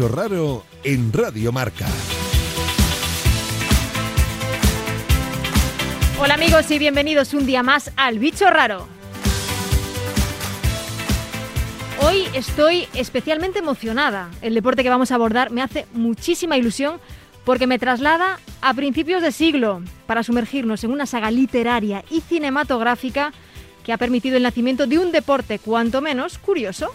bicho 0.00 0.16
raro 0.16 0.64
en 0.82 1.12
Radio 1.12 1.52
Marca. 1.52 1.86
Hola 6.18 6.32
amigos 6.32 6.70
y 6.70 6.78
bienvenidos 6.78 7.34
un 7.34 7.44
día 7.44 7.62
más 7.62 7.92
al 7.96 8.18
bicho 8.18 8.48
raro. 8.48 8.88
Hoy 12.02 12.24
estoy 12.32 12.86
especialmente 12.94 13.58
emocionada. 13.58 14.30
El 14.40 14.54
deporte 14.54 14.82
que 14.82 14.88
vamos 14.88 15.12
a 15.12 15.16
abordar 15.16 15.50
me 15.50 15.60
hace 15.60 15.84
muchísima 15.92 16.56
ilusión 16.56 16.98
porque 17.44 17.66
me 17.66 17.78
traslada 17.78 18.40
a 18.62 18.72
principios 18.72 19.20
de 19.20 19.32
siglo 19.32 19.82
para 20.06 20.22
sumergirnos 20.22 20.82
en 20.82 20.92
una 20.92 21.04
saga 21.04 21.30
literaria 21.30 22.06
y 22.08 22.22
cinematográfica 22.22 23.34
que 23.84 23.92
ha 23.92 23.98
permitido 23.98 24.38
el 24.38 24.44
nacimiento 24.44 24.86
de 24.86 24.98
un 24.98 25.12
deporte 25.12 25.58
cuanto 25.58 26.00
menos 26.00 26.38
curioso. 26.38 26.90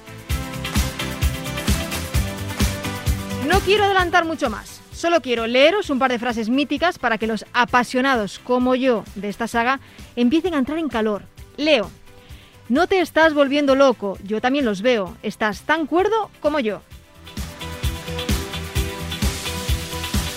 No 3.47 3.59
quiero 3.59 3.83
adelantar 3.83 4.25
mucho 4.25 4.49
más, 4.49 4.81
solo 4.91 5.21
quiero 5.21 5.45
leeros 5.45 5.91
un 5.91 5.99
par 5.99 6.11
de 6.11 6.17
frases 6.17 6.49
míticas 6.49 6.97
para 6.97 7.19
que 7.19 7.27
los 7.27 7.45
apasionados 7.53 8.39
como 8.39 8.73
yo 8.73 9.03
de 9.13 9.29
esta 9.29 9.47
saga 9.47 9.79
empiecen 10.15 10.55
a 10.55 10.57
entrar 10.57 10.79
en 10.79 10.89
calor. 10.89 11.23
Leo, 11.55 11.91
no 12.69 12.87
te 12.87 12.99
estás 13.01 13.35
volviendo 13.35 13.75
loco, 13.75 14.17
yo 14.23 14.41
también 14.41 14.65
los 14.65 14.81
veo, 14.81 15.15
estás 15.21 15.61
tan 15.61 15.85
cuerdo 15.85 16.31
como 16.39 16.59
yo. 16.59 16.81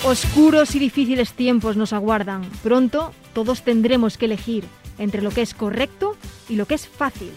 Oscuros 0.04 0.74
y 0.74 0.78
difíciles 0.78 1.32
tiempos 1.32 1.76
nos 1.76 1.94
aguardan. 1.94 2.42
Pronto 2.62 3.12
todos 3.32 3.62
tendremos 3.62 4.18
que 4.18 4.26
elegir 4.26 4.64
entre 4.98 5.22
lo 5.22 5.30
que 5.30 5.42
es 5.42 5.54
correcto 5.54 6.16
y 6.48 6.56
lo 6.56 6.66
que 6.66 6.74
es 6.74 6.86
fácil. 6.86 7.32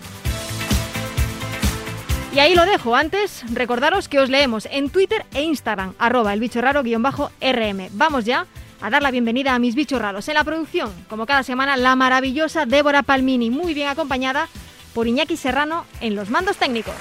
Y 2.34 2.40
ahí 2.40 2.56
lo 2.56 2.66
dejo. 2.66 2.96
Antes, 2.96 3.44
recordaros 3.52 4.08
que 4.08 4.20
os 4.20 4.30
leemos 4.30 4.66
en 4.72 4.90
Twitter 4.90 5.26
e 5.34 5.42
Instagram, 5.44 5.94
arroba 6.00 6.34
el 6.34 6.40
bicho 6.40 6.62
raro-rm. 6.62 7.90
Vamos 7.92 8.24
ya 8.24 8.46
a 8.80 8.90
dar 8.90 9.02
la 9.02 9.12
bienvenida 9.12 9.54
a 9.54 9.60
mis 9.60 9.76
bichos 9.76 10.02
raros. 10.02 10.30
En 10.30 10.36
la 10.36 10.46
producción, 10.46 10.94
como 11.10 11.26
cada 11.26 11.44
semana, 11.44 11.76
la 11.76 11.96
maravillosa 11.98 12.66
Débora 12.66 13.04
Palmini, 13.04 13.50
muy 13.50 13.74
bien 13.74 13.90
acompañada 13.90 14.48
por 14.94 15.08
Iñaki 15.08 15.36
Serrano 15.36 15.86
en 16.00 16.16
los 16.16 16.30
mandos 16.30 16.56
técnicos. 16.56 16.96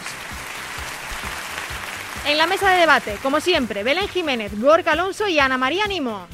En 2.27 2.37
la 2.37 2.49
mesa 2.49 2.69
de 2.71 2.81
debate, 2.81 3.17
como 3.23 3.41
siempre, 3.41 3.85
Belén 3.85 4.09
Jiménez, 4.09 4.61
Gorka 4.61 4.93
Alonso 4.93 5.29
y 5.29 5.39
Ana 5.39 5.57
María 5.57 5.87
Nimo. 5.87 6.27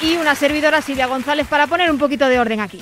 Y 0.00 0.16
una 0.16 0.36
servidora 0.36 0.80
Silvia 0.80 1.06
González 1.06 1.46
para 1.48 1.66
poner 1.66 1.90
un 1.90 1.98
poquito 1.98 2.28
de 2.28 2.38
orden 2.38 2.60
aquí. 2.60 2.80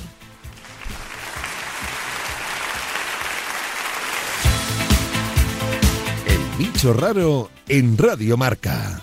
Bicho 6.58 6.92
raro 6.92 7.50
en 7.68 7.98
Radio 7.98 8.36
Marca. 8.36 9.02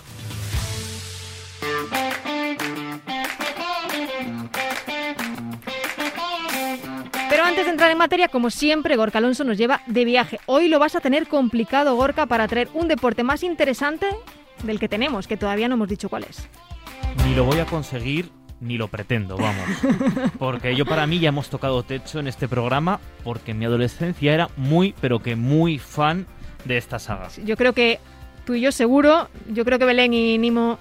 Pero 7.28 7.44
antes 7.44 7.64
de 7.64 7.70
entrar 7.70 7.90
en 7.90 7.98
materia, 7.98 8.28
como 8.28 8.50
siempre, 8.50 8.96
Gorka 8.96 9.18
Alonso 9.18 9.44
nos 9.44 9.58
lleva 9.58 9.82
de 9.86 10.04
viaje. 10.04 10.38
Hoy 10.46 10.68
lo 10.68 10.78
vas 10.78 10.96
a 10.96 11.00
tener 11.00 11.28
complicado, 11.28 11.94
Gorka, 11.96 12.26
para 12.26 12.48
traer 12.48 12.68
un 12.74 12.88
deporte 12.88 13.22
más 13.22 13.42
interesante 13.42 14.06
del 14.62 14.78
que 14.78 14.88
tenemos, 14.88 15.26
que 15.26 15.36
todavía 15.36 15.68
no 15.68 15.74
hemos 15.74 15.88
dicho 15.88 16.08
cuál 16.08 16.24
es. 16.24 16.48
Ni 17.26 17.34
lo 17.34 17.44
voy 17.44 17.58
a 17.58 17.66
conseguir, 17.66 18.30
ni 18.60 18.78
lo 18.78 18.88
pretendo, 18.88 19.36
vamos. 19.36 19.66
Porque 20.38 20.76
yo 20.76 20.86
para 20.86 21.06
mí 21.06 21.18
ya 21.18 21.30
hemos 21.30 21.50
tocado 21.50 21.82
techo 21.82 22.20
en 22.20 22.28
este 22.28 22.48
programa, 22.48 23.00
porque 23.24 23.50
en 23.50 23.58
mi 23.58 23.64
adolescencia 23.64 24.32
era 24.32 24.48
muy, 24.56 24.94
pero 25.00 25.20
que 25.20 25.36
muy 25.36 25.78
fan 25.78 26.26
de 26.64 26.76
esta 26.76 26.98
saga. 26.98 27.28
Yo 27.44 27.56
creo 27.56 27.72
que 27.72 27.98
tú 28.44 28.54
y 28.54 28.60
yo 28.60 28.72
seguro, 28.72 29.28
yo 29.48 29.64
creo 29.64 29.78
que 29.78 29.84
Belén 29.84 30.14
y 30.14 30.38
Nimo... 30.38 30.78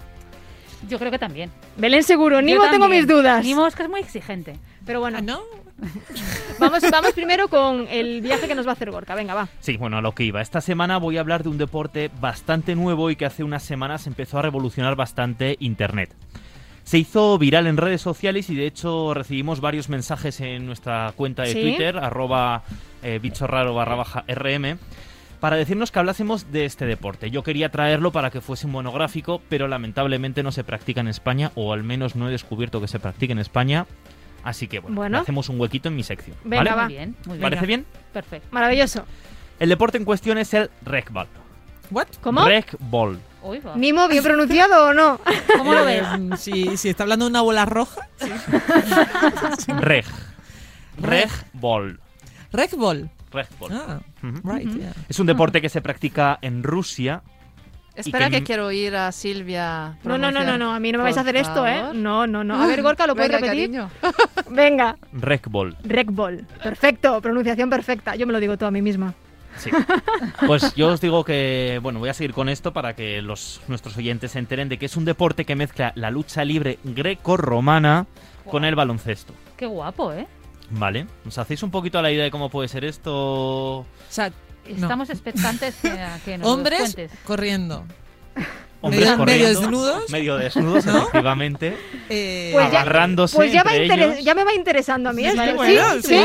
Yo 0.90 0.97
creo 0.97 1.12
que 1.12 1.19
también. 1.19 1.52
Belén 1.78 2.03
seguro, 2.03 2.42
Nimo 2.42 2.68
tengo 2.69 2.88
mis 2.88 3.08
dudas. 3.08 3.46
Nimo 3.46 3.68
es 3.68 3.75
que 3.75 3.84
es 3.84 3.90
muy 3.90 4.00
exigente. 4.00 4.56
Pero 4.86 5.00
bueno, 5.00 5.19
Ah, 5.19 5.22
¿No? 5.22 5.42
vamos, 6.59 6.81
vamos 6.92 7.14
primero 7.14 7.47
con 7.47 7.88
el 7.90 8.22
viaje 8.22 8.47
que 8.47 8.56
nos 8.56 8.66
va 8.66 8.72
a 8.72 8.74
hacer 8.74 8.92
Gorka. 8.92 9.16
Venga, 9.16 9.34
va. 9.34 9.47
Sí, 9.59 9.78
bueno, 9.78 9.97
a 9.97 10.02
lo 10.02 10.14
que 10.14 10.24
iba. 10.24 10.42
Esta 10.42 10.62
semana 10.62 10.97
voy 10.97 11.18
a 11.18 11.22
hablar 11.22 11.44
de 11.44 11.50
un 11.50 11.58
deporte 11.58 12.09
bastante 12.19 12.75
nuevo 12.75 13.09
y 13.09 13.16
que 13.16 13.25
hace 13.25 13.44
unas 13.44 13.63
semanas 13.63 14.08
empezó 14.08 14.40
a 14.40 14.42
revolucionar 14.44 14.96
bastante 14.96 15.56
Internet. 15.59 16.16
Se 16.84 16.98
hizo 16.98 17.38
viral 17.38 17.68
en 17.68 17.78
redes 17.78 18.02
sociales 18.02 18.50
y 18.50 18.56
de 18.56 18.66
hecho 18.66 19.13
recibimos 19.13 19.62
varios 19.62 19.88
mensajes 19.90 20.42
en 20.42 20.66
nuestra 20.66 21.13
cuenta 21.16 21.44
de 21.44 21.53
¿Sí? 21.53 21.62
Twitter, 21.62 21.98
arroba 21.98 22.63
eh, 23.03 23.19
bicho 23.22 23.46
raro 23.48 23.74
barra 23.75 23.96
baja 23.96 24.24
rm, 24.28 24.78
para 25.41 25.57
decirnos 25.57 25.91
que 25.91 25.97
hablásemos 26.00 26.52
de 26.52 26.66
este 26.66 26.85
deporte. 26.85 27.31
Yo 27.31 27.41
quería 27.44 27.69
traerlo 27.69 28.12
para 28.12 28.29
que 28.29 28.40
fuese 28.41 28.68
un 28.68 28.74
monográfico, 28.74 29.41
pero 29.50 29.68
lamentablemente 29.68 30.44
no 30.44 30.52
se 30.52 30.63
practica 30.63 31.02
en 31.02 31.07
España, 31.07 31.52
o 31.56 31.74
al 31.74 31.84
menos 31.84 32.16
no 32.16 32.29
he 32.29 32.31
descubierto 32.31 32.79
que 32.79 32.88
se 32.88 33.00
practique 33.00 33.34
en 33.34 33.40
España. 33.40 33.88
Así 34.44 34.68
que 34.68 34.80
bueno, 34.80 34.96
Bueno. 34.96 35.19
hacemos 35.19 35.50
un 35.50 35.59
huequito 35.59 35.90
en 35.90 35.96
mi 35.96 36.03
sección. 36.03 36.38
Venga, 36.44 36.63
¿vale? 36.63 36.75
va. 36.75 36.84
Muy 36.85 36.94
bien, 36.94 37.16
muy 37.25 37.38
bien. 37.38 37.41
¿Parece 37.41 37.66
bien? 37.66 37.85
Perfecto. 38.13 38.47
Maravilloso. 38.51 39.06
El 39.59 39.69
deporte 39.69 39.97
en 39.97 40.06
cuestión 40.06 40.38
es 40.38 40.53
el 40.53 40.69
regball. 40.84 41.28
¿What? 41.90 42.07
¿Cómo? 42.22 42.46
Regball. 42.46 43.19
Nimo, 43.75 44.07
¿bien 44.07 44.24
pronunciado 44.24 44.90
o 44.90 44.94
no? 44.94 45.19
¿Cómo 45.57 45.74
lo 45.74 45.84
ves? 45.85 46.03
si, 46.40 46.78
si 46.78 46.90
está 46.90 47.03
hablando 47.03 47.25
de 47.25 47.31
una 47.31 47.41
bola 47.41 47.66
roja. 47.66 48.07
Reg. 49.80 50.06
Regball. 51.00 52.00
Regball. 52.51 53.09
Regball. 53.31 53.72
Ah, 53.74 54.00
Ujú. 54.24 54.52
right, 54.52 54.69
yeah. 54.75 54.94
Es 55.09 55.19
un 55.19 55.28
deporte 55.28 55.62
que 55.62 55.69
se 55.69 55.81
practica 55.81 56.38
en 56.42 56.64
Rusia. 56.64 57.24
Espera 57.96 58.30
que- 58.30 58.38
que, 58.38 58.44
quiero 58.44 58.68
oír 58.68 58.96
a 58.96 59.12
Silvia. 59.12 59.97
No, 60.03 60.18
no, 60.18 60.31
no, 60.31 60.44
no, 60.44 60.58
no, 60.58 60.74
a 60.74 60.80
mí 60.80 60.92
no 60.92 60.97
me 61.00 61.03
vais 61.06 61.18
a 61.18 61.22
hacer 61.22 61.36
esto, 61.36 61.68
¿eh? 61.68 61.84
No, 61.94 62.25
no, 62.25 62.44
no. 62.44 62.62
A 62.62 62.68
ver, 62.68 62.81
Gorka, 62.81 63.06
¿lo 63.06 63.16
puedes 63.16 63.30
Venga, 63.31 63.42
repetir? 63.52 63.69
cariño. 63.72 63.90
Venga. 64.50 64.97
Regball. 65.12 65.75
Regball. 65.84 66.46
Perfecto, 66.64 67.19
pronunciación 67.22 67.69
perfecta. 67.69 68.16
Yo 68.16 68.25
me 68.28 68.34
lo 68.34 68.40
digo 68.40 68.56
todo 68.58 68.68
a 68.68 68.72
mí 68.72 68.81
misma. 68.81 69.14
Sí. 69.58 69.69
Pues 70.48 70.74
yo 70.75 70.88
os 70.88 71.02
digo 71.02 71.25
que, 71.25 71.80
bueno, 71.84 72.00
voy 72.00 72.08
a 72.08 72.13
seguir 72.13 72.34
con 72.34 72.48
esto 72.48 72.72
para 72.72 72.96
que 72.96 73.22
los, 73.22 73.59
nuestros 73.68 73.98
oyentes 73.98 74.31
se 74.31 74.40
enteren 74.40 74.69
de 74.69 74.78
que 74.80 74.86
es 74.86 74.96
un 74.96 75.03
deporte 75.03 75.44
que 75.44 75.58
mezcla 75.58 75.92
la 75.96 76.09
lucha 76.09 76.46
libre 76.46 76.80
greco-romana 76.86 78.08
con 78.50 78.63
el 78.63 78.75
baloncesto. 78.75 79.34
Qué 79.58 79.66
guapo, 79.66 80.13
¿eh? 80.13 80.25
¿Vale? 80.72 81.06
¿Os 81.28 81.38
hacéis 81.38 81.64
un 81.64 81.72
poquito 81.72 82.00
a 82.00 82.02
la 82.02 82.12
idea 82.12 82.24
de 82.24 82.32
cómo 82.32 82.50
puede 82.50 82.68
ser 82.68 82.86
esto? 82.86 83.80
O 83.80 83.86
sea, 84.09 84.30
No. 84.30 84.76
Estamos 84.84 85.09
expectantes 85.09 85.76
que, 85.82 85.90
a 85.90 86.20
que 86.24 86.38
nos 86.38 86.48
hombres 86.48 86.80
cuentes. 86.80 87.12
corriendo. 87.26 87.84
Hombres 88.84 89.02
medio, 89.02 89.18
medio 89.26 89.46
corriendo, 89.46 89.60
desnudos. 89.62 90.10
medio 90.10 90.38
desnudos, 90.38 90.86
¿No? 90.88 90.98
efectivamente, 91.00 91.78
eh, 92.10 92.50
Pues 92.54 92.72
ya- 92.72 92.81
agarrándose 92.81 93.36
Pues 93.36 93.52
ya, 93.52 93.62
entre 93.62 93.84
ellos. 93.94 94.24
ya 94.24 94.34
me 94.34 94.44
va 94.44 94.54
interesando 94.56 95.10
a 95.10 95.14
mí 95.14 95.24
¿Sí? 96.04 96.16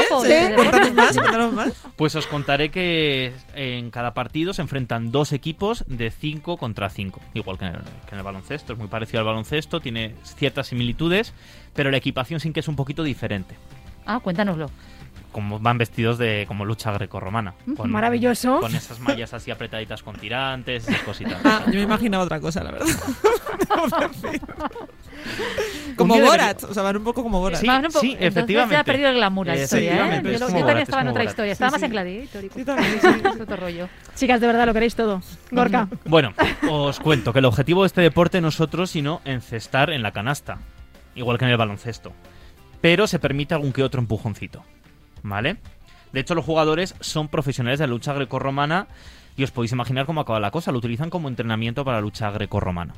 Pues 1.97 2.15
os 2.15 2.27
contaré 2.27 2.71
que 2.71 3.33
en 3.55 3.91
cada 3.91 4.15
partido 4.15 4.53
se 4.55 4.63
enfrentan 4.63 5.11
dos 5.13 5.33
equipos 5.33 5.85
de 5.87 6.11
5 6.11 6.57
contra 6.57 6.89
5. 6.89 7.21
Igual 7.35 7.59
que 7.59 7.67
en, 7.67 7.75
el, 7.75 7.81
que 7.83 8.13
en 8.13 8.19
el 8.19 8.23
baloncesto, 8.25 8.73
es 8.73 8.79
muy 8.79 8.89
parecido 8.89 9.21
al 9.21 9.27
baloncesto, 9.27 9.81
tiene 9.81 10.15
ciertas 10.37 10.69
similitudes, 10.69 11.33
pero 11.75 11.91
la 11.91 11.97
equipación 11.99 12.41
sí 12.41 12.53
que 12.53 12.61
es 12.61 12.69
un 12.69 12.77
poquito 12.77 13.03
diferente. 13.03 13.57
Ah, 14.07 14.21
cuéntanos 14.21 14.71
Como 15.33 15.59
van 15.59 15.79
vestidos 15.79 16.19
de 16.19 16.45
como 16.49 16.65
lucha 16.65 16.93
grecorromana. 16.93 17.55
Con, 17.77 17.91
Maravilloso. 17.91 18.61
Con 18.61 18.75
esas 18.75 19.01
mallas 19.01 19.35
así 19.35 19.51
apretaditas 19.51 20.03
con 20.03 20.17
tirantes, 20.17 20.89
esas 20.89 21.03
cositas. 21.03 21.39
Ah, 21.45 21.63
yo 21.67 21.75
me 21.75 21.83
imaginaba 21.83 22.25
otra 22.25 22.41
cosa, 22.41 22.63
la 22.65 22.73
verdad. 22.73 22.87
como 25.97 26.19
Borat, 26.21 26.63
o 26.65 26.75
sea, 26.75 26.83
van 26.83 26.97
un 26.99 27.05
poco 27.05 27.23
como 27.23 27.41
Borat. 27.41 27.61
Sí, 27.61 27.67
Más 27.67 27.79
un 27.79 27.85
poco- 27.87 28.01
sí, 28.01 28.09
entonces 28.13 28.29
efectivamente. 28.37 28.75
se 28.75 28.81
ha 28.81 28.85
perdido 28.85 29.09
el 29.09 29.15
glamour 29.17 29.47
la 29.47 29.57
Eh, 29.57 29.63
historia, 29.65 29.93
¿eh? 30.19 30.23
Yo, 30.23 30.31
es 30.31 30.41
yo 30.41 30.47
Borat, 30.47 30.59
también 30.59 30.77
es 30.79 30.83
estaba 30.85 31.03
en 31.03 31.09
otra 31.09 31.23
Borat. 31.23 31.31
historia. 31.33 31.51
Sí, 31.51 31.53
Estaba 31.53 31.71
más 31.73 31.81
sí. 31.81 31.87
en 31.87 31.91
Gladiator 31.93 32.45
y 32.45 32.49
Sí, 32.51 32.65
sí. 33.01 33.09
es 33.35 33.41
otro 33.41 33.57
rollo. 33.57 33.89
Chicas, 34.15 34.41
de 34.41 34.47
verdad, 34.47 34.67
lo 34.67 34.75
queréis 34.75 34.95
todo. 34.95 35.23
Gorka. 35.51 35.89
Bueno, 36.05 36.33
os 36.71 37.01
cuento 37.01 37.33
que 37.33 37.39
el 37.41 37.45
objetivo 37.47 37.83
de 37.83 37.87
este 37.89 38.01
deporte 38.01 38.41
no 38.41 38.49
es 38.49 38.61
otro 38.61 38.87
sino 38.87 39.21
encestar 39.25 39.91
en 39.91 40.03
la 40.03 40.13
canasta, 40.13 40.59
igual 41.15 41.39
que 41.39 41.45
en 41.47 41.51
el 41.51 41.57
baloncesto. 41.57 42.13
Pero 42.87 43.09
se 43.09 43.19
permite 43.19 43.53
algún 43.53 43.73
que 43.73 43.83
otro 43.83 44.01
empujoncito, 44.01 44.63
¿vale? 45.25 45.57
De 46.13 46.21
hecho, 46.21 46.37
los 46.37 46.45
jugadores 46.45 46.95
son 47.01 47.27
profesionales 47.27 47.81
de 47.81 47.87
la 47.89 47.93
lucha 47.93 48.13
grecorromana 48.13 48.87
y 49.37 49.43
os 49.43 49.51
podéis 49.51 49.73
imaginar 49.73 50.07
cómo 50.07 50.21
acaba 50.21 50.39
la 50.39 50.53
cosa. 50.53 50.71
Lo 50.71 50.79
utilizan 50.79 51.11
como 51.11 51.27
entrenamiento 51.27 51.85
para 51.85 51.97
la 51.97 52.03
lucha 52.03 52.31
grecorromana. 52.31 52.95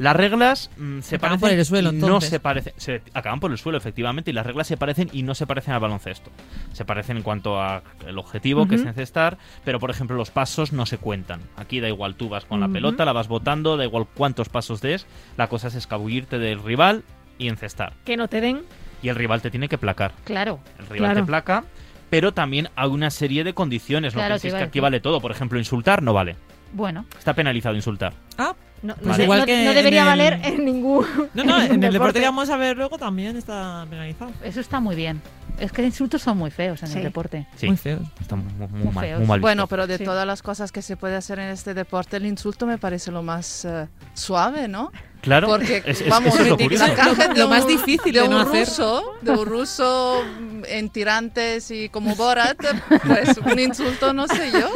Las 0.00 0.14
reglas 0.14 0.70
mm, 0.76 1.00
se 1.00 1.16
Acaban 1.16 1.40
parecen 1.40 1.56
por 1.56 1.58
el 1.58 1.64
suelo, 1.64 1.92
y 1.94 1.96
no 1.96 2.20
se 2.20 2.40
parecen. 2.40 2.74
Se 2.76 3.00
acaban 3.14 3.40
por 3.40 3.52
el 3.52 3.56
suelo, 3.56 3.78
efectivamente, 3.78 4.32
y 4.32 4.34
las 4.34 4.44
reglas 4.44 4.66
se 4.66 4.76
parecen 4.76 5.08
y 5.14 5.22
no 5.22 5.34
se 5.34 5.46
parecen 5.46 5.72
al 5.72 5.80
baloncesto. 5.80 6.30
Se 6.74 6.84
parecen 6.84 7.16
en 7.16 7.22
cuanto 7.22 7.62
a 7.62 7.82
el 8.06 8.18
objetivo, 8.18 8.68
que 8.68 8.74
es 8.74 8.82
encestar, 8.82 9.38
pero 9.64 9.80
por 9.80 9.88
ejemplo 9.88 10.14
los 10.14 10.30
pasos 10.30 10.74
no 10.74 10.84
se 10.84 10.98
cuentan. 10.98 11.40
Aquí 11.56 11.80
da 11.80 11.88
igual, 11.88 12.16
tú 12.16 12.28
vas 12.28 12.44
con 12.44 12.60
la 12.60 12.68
pelota, 12.68 13.06
la 13.06 13.14
vas 13.14 13.28
botando, 13.28 13.78
da 13.78 13.84
igual 13.84 14.06
cuántos 14.12 14.50
pasos 14.50 14.82
des, 14.82 15.06
la 15.38 15.48
cosa 15.48 15.68
es 15.68 15.74
escabullirte 15.74 16.38
del 16.38 16.62
rival 16.62 17.02
y 17.38 17.48
encestar. 17.48 17.92
Que 18.04 18.16
no 18.16 18.28
te 18.28 18.40
den. 18.40 18.62
Y 19.02 19.08
el 19.08 19.16
rival 19.16 19.42
te 19.42 19.50
tiene 19.50 19.68
que 19.68 19.78
placar. 19.78 20.12
Claro. 20.24 20.60
El 20.78 20.86
rival 20.86 21.10
Claro. 21.10 21.20
te 21.20 21.26
placa, 21.26 21.64
pero 22.10 22.32
también 22.32 22.68
hay 22.76 22.88
una 22.88 23.10
serie 23.10 23.44
de 23.44 23.52
condiciones. 23.54 24.14
Claro, 24.14 24.28
no 24.30 24.34
penséis 24.36 24.54
que 24.54 24.60
a 24.62 24.64
aquí 24.66 24.80
vale 24.80 25.00
todo. 25.00 25.20
Por 25.20 25.30
ejemplo, 25.30 25.58
insultar 25.58 26.02
no 26.02 26.12
vale. 26.12 26.36
Bueno, 26.72 27.04
Está 27.18 27.34
penalizado 27.34 27.74
insultar. 27.76 28.12
Ah, 28.38 28.54
No, 28.82 28.94
Pues 28.96 29.16
no 29.16 29.24
igual 29.24 29.38
no- 29.40 29.46
que 29.46 29.64
no 29.64 29.72
debería 29.72 30.02
en 30.02 30.08
el- 30.08 30.10
valer 30.10 30.40
en 30.44 30.64
ningún. 30.66 31.06
no, 31.32 31.42
no, 31.44 31.56
en 31.62 31.62
el 31.62 31.80
deporte 31.80 31.88
deporte. 31.92 32.20
que 32.20 32.26
vamos 32.26 32.50
a 32.50 32.56
ver 32.58 32.76
luego 32.76 32.98
también 32.98 33.34
está 33.34 33.86
penalizado. 33.88 34.30
eso 34.42 34.60
está 34.60 34.78
muy 34.78 34.94
bien. 34.94 35.22
Es 35.58 35.72
que 35.72 35.82
insultos 35.84 36.20
son 36.20 36.36
muy 36.36 36.50
feos 36.50 36.82
en 36.82 36.88
Sí. 36.88 36.98
el 36.98 37.04
deporte. 37.04 37.46
Sí, 37.56 37.68
Muy 37.68 37.78
feos. 37.78 38.02
está 38.20 38.36
muy, 38.36 38.52
muy 38.52 38.68
Muy 38.68 38.92
mal, 38.92 39.04
feos. 39.06 39.18
muy 39.20 39.28
mal 39.28 39.38
visto. 39.38 39.46
Bueno, 39.46 39.66
pero 39.68 39.86
de 39.86 39.96
Sí. 39.98 40.04
todas 40.04 40.26
las 40.26 40.42
cosas 40.42 40.70
que 40.70 40.82
se 40.82 40.98
puede 40.98 41.16
hacer 41.16 41.38
en 41.38 41.48
este 41.48 41.72
deporte, 41.72 42.18
el 42.18 42.26
insulto 42.26 42.66
me 42.66 42.76
parece 42.76 43.10
lo 43.10 43.22
más 43.22 43.64
eh, 43.64 43.86
suave, 44.12 44.68
¿no? 44.68 44.92
Claro, 45.24 45.48
Porque, 45.48 45.82
es, 45.84 46.08
vamos, 46.08 46.38
es 46.38 46.48
lo 46.48 46.56
de 46.56 47.34
Lo 47.36 47.48
más 47.48 47.62
un- 47.64 47.68
difícil 47.68 48.12
de 48.12 48.20
de 48.22 48.28
no 48.28 48.36
un 48.36 48.42
hacer. 48.46 48.66
ruso, 48.66 49.02
de 49.22 49.30
un 49.32 49.46
ruso 49.46 50.22
en 50.68 50.90
tirantes 50.90 51.70
y 51.70 51.88
como 51.88 52.14
Borat, 52.14 52.56
pues 53.06 53.38
un 53.38 53.58
insulto, 53.58 54.12
no 54.12 54.28
sé 54.28 54.52
yo, 54.52 54.70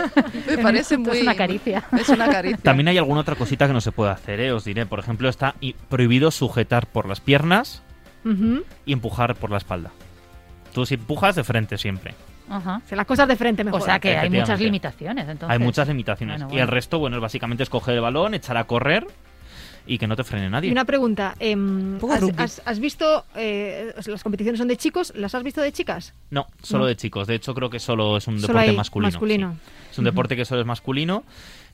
me 0.46 0.54
El 0.54 0.60
parece 0.60 0.96
muy... 0.98 1.18
Es 1.18 1.22
una 1.22 1.34
caricia. 1.34 1.84
Es 1.98 2.08
una 2.08 2.28
caricia. 2.28 2.58
También 2.62 2.88
hay 2.88 2.98
alguna 2.98 3.20
otra 3.20 3.34
cosita 3.36 3.66
que 3.66 3.72
no 3.72 3.80
se 3.80 3.92
puede 3.92 4.10
hacer, 4.10 4.40
¿eh? 4.40 4.52
os 4.52 4.64
diré. 4.64 4.86
Por 4.86 4.98
ejemplo, 4.98 5.28
está 5.28 5.54
prohibido 5.88 6.30
sujetar 6.30 6.86
por 6.86 7.06
las 7.08 7.20
piernas 7.20 7.82
Ujú. 8.24 8.64
y 8.86 8.92
empujar 8.92 9.34
por 9.36 9.50
la 9.50 9.58
espalda. 9.58 9.90
Tú 10.72 10.84
si 10.86 10.94
empujas 10.94 11.34
de 11.36 11.44
frente 11.44 11.78
siempre. 11.78 12.14
Ajá. 12.50 12.80
O 12.84 12.88
sea, 12.88 12.96
las 12.96 13.06
cosas 13.06 13.28
de 13.28 13.36
frente 13.36 13.62
mejor. 13.64 13.80
O 13.80 13.84
sea 13.84 13.98
que 13.98 14.16
hay 14.16 14.30
muchas 14.30 14.58
limitaciones. 14.60 15.28
Entonces. 15.28 15.50
Hay 15.50 15.58
muchas 15.62 15.86
limitaciones. 15.88 16.36
Bueno, 16.42 16.54
Y 16.54 16.58
el 16.58 16.64
bueno. 16.66 16.74
resto, 16.74 16.98
bueno, 16.98 17.16
es 17.16 17.22
básicamente 17.22 17.62
es 17.62 17.68
coger 17.70 17.94
el 17.96 18.00
balón, 18.00 18.32
echar 18.34 18.56
a 18.56 18.64
correr 18.64 19.06
y 19.88 19.98
que 19.98 20.06
no 20.06 20.14
te 20.14 20.22
frene 20.22 20.48
nadie. 20.50 20.68
Y 20.68 20.72
una 20.72 20.84
pregunta. 20.84 21.34
poco 21.98 22.12
¿has, 22.12 22.22
has- 22.36 22.62
has 22.64 22.78
visto, 22.78 23.24
eh, 23.34 23.92
las 24.06 24.22
competiciones 24.22 24.58
son 24.58 24.68
de 24.68 24.76
chicos, 24.76 25.12
¿las 25.16 25.34
has 25.34 25.42
visto 25.42 25.60
de 25.62 25.72
chicas? 25.72 26.14
No, 26.30 26.46
solo 26.62 26.84
No. 26.84 26.88
de 26.88 26.96
chicos. 26.96 27.26
De 27.26 27.34
hecho, 27.34 27.54
creo 27.54 27.70
que 27.70 27.80
solo 27.80 28.16
es 28.18 28.26
un 28.28 28.38
Solo 28.40 28.52
deporte 28.58 28.76
masculino. 28.76 29.06
masculino. 29.08 29.52
sí. 29.64 29.70
Es 29.92 29.98
un 29.98 30.04
deporte 30.04 30.36
que 30.36 30.44
solo 30.44 30.60
es 30.60 30.66
masculino 30.66 31.24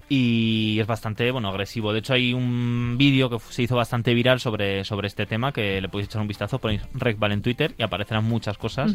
y 0.09 0.79
es 0.81 0.87
bastante 0.87 1.31
bueno 1.31 1.49
agresivo. 1.49 1.93
De 1.93 2.01
hecho, 2.01 2.13
hay 2.15 2.35
un 2.35 2.97
vídeo 2.99 3.31
que 3.31 3.39
se 3.51 3.63
hizo 3.63 3.77
bastante 3.77 4.13
viral 4.15 4.41
sobre, 4.41 4.85
sobre 4.85 5.09
este 5.09 5.27
tema 5.27 5.53
que 5.53 5.81
le 5.81 5.89
podéis 5.89 6.09
echar 6.09 6.21
un 6.21 6.29
vistazo. 6.29 6.59
Ponéis 6.59 6.83
Recval 6.95 7.33
en 7.33 7.43
Twitter 7.43 7.75
y 7.79 7.83
aparecerán 7.83 8.25
muchas 8.25 8.59
cosas. 8.59 8.93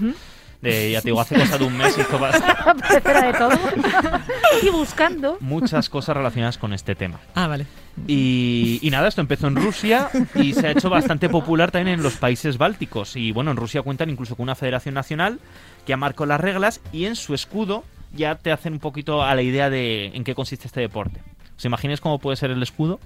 De, 0.62 0.92
ya 0.92 1.02
te 1.02 1.08
digo, 1.08 1.22
hace 1.22 1.36
cosa 1.40 1.58
de 1.58 1.64
un 1.64 1.78
mes 1.78 1.98
hizo 1.98 2.20
bast- 2.20 2.44
Espera 2.98 3.32
de 3.32 3.38
todo. 3.38 3.52
y 4.62 4.70
buscando. 4.70 5.38
muchas 5.40 5.90
cosas 5.90 6.18
relacionadas 6.18 6.58
con 6.58 6.74
este 6.74 6.96
tema. 6.96 7.20
Ah, 7.34 7.48
vale. 7.48 7.66
Y, 8.08 8.80
y 8.82 8.90
nada, 8.92 9.08
esto 9.08 9.22
empezó 9.22 9.48
en 9.48 9.56
Rusia 9.56 10.10
y 10.36 10.54
se 10.54 10.68
ha 10.68 10.72
hecho 10.72 10.90
bastante 10.90 11.30
popular 11.30 11.72
también 11.72 12.00
en 12.00 12.04
los 12.04 12.16
países 12.18 12.58
bálticos. 12.58 13.16
Y 13.16 13.32
bueno, 13.32 13.52
en 13.52 13.58
Rusia 13.58 13.82
cuentan 13.84 14.10
incluso 14.10 14.36
con 14.36 14.44
una 14.44 14.56
federación 14.56 14.96
nacional 14.96 15.40
que 15.86 15.94
ha 15.94 15.98
marcado 15.98 16.26
las 16.26 16.42
reglas 16.42 16.82
y 16.92 17.06
en 17.06 17.16
su 17.16 17.34
escudo 17.34 17.84
ya 18.14 18.36
te 18.36 18.52
hacen 18.52 18.74
un 18.74 18.80
poquito 18.80 19.24
a 19.24 19.36
la 19.36 19.42
idea 19.42 19.70
de 19.70 20.08
en 20.08 20.24
qué 20.24 20.36
consiste 20.36 20.68
este 20.68 20.82
deporte. 20.82 21.22
¿Os 21.58 21.66
imagináis 21.66 22.02
cómo 22.02 22.20
puede 22.20 22.38
ser 22.38 22.52
el 22.52 22.62
escudo? 22.64 23.00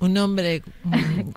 Un 0.00 0.16
hombre 0.18 0.62
Un 0.84 1.34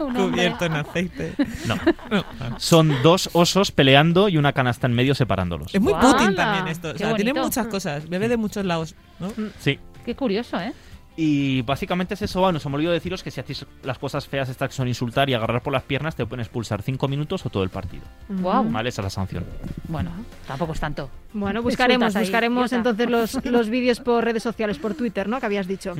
hombre. 0.00 0.22
cubierto 0.22 0.64
en 0.64 0.72
aceite. 0.72 1.34
No. 1.66 1.76
No. 2.10 2.24
Son 2.58 2.92
dos 3.02 3.30
osos 3.32 3.70
peleando 3.70 4.28
y 4.28 4.36
una 4.36 4.52
canasta 4.52 4.86
en 4.86 4.92
medio 4.92 5.14
separándolos. 5.14 5.74
Es 5.74 5.80
muy. 5.80 5.94
Putin 5.94 6.34
también 6.34 6.68
esto. 6.68 6.90
O 6.90 6.98
sea, 6.98 7.14
tiene 7.14 7.32
muchas 7.32 7.66
cosas. 7.68 8.08
Bebe 8.08 8.28
de 8.28 8.36
muchos 8.36 8.64
lados. 8.64 8.94
¿no? 9.20 9.32
Sí. 9.60 9.78
Qué 10.04 10.16
curioso, 10.16 10.60
¿eh? 10.60 10.72
Y 11.16 11.60
básicamente 11.62 12.14
es 12.14 12.22
eso, 12.22 12.40
bueno, 12.40 12.58
se 12.58 12.68
me 12.68 12.76
olvidó 12.76 12.90
deciros 12.90 13.22
que 13.22 13.30
si 13.30 13.40
hacéis 13.40 13.66
las 13.82 13.98
cosas 13.98 14.26
feas 14.26 14.48
estas 14.48 14.70
que 14.70 14.74
son 14.74 14.88
insultar 14.88 15.28
y 15.28 15.34
agarrar 15.34 15.62
por 15.62 15.72
las 15.72 15.82
piernas, 15.82 16.16
te 16.16 16.24
pueden 16.24 16.40
expulsar 16.40 16.82
cinco 16.82 17.06
minutos 17.06 17.44
o 17.44 17.50
todo 17.50 17.62
el 17.62 17.68
partido. 17.68 18.04
Guau. 18.28 18.64
¿Vale? 18.70 18.88
Esa 18.88 19.02
es 19.02 19.04
la 19.04 19.10
sanción. 19.10 19.44
Bueno, 19.88 20.10
tampoco 20.46 20.72
es 20.72 20.80
tanto. 20.80 21.10
Bueno, 21.34 21.62
buscaremos, 21.62 22.16
ahí, 22.16 22.24
buscaremos 22.24 22.72
entonces 22.72 23.10
los, 23.10 23.44
los 23.44 23.68
vídeos 23.68 24.00
por 24.00 24.24
redes 24.24 24.42
sociales, 24.42 24.78
por 24.78 24.94
Twitter, 24.94 25.28
¿no? 25.28 25.38
Que 25.38 25.46
habías 25.46 25.66
dicho. 25.66 25.94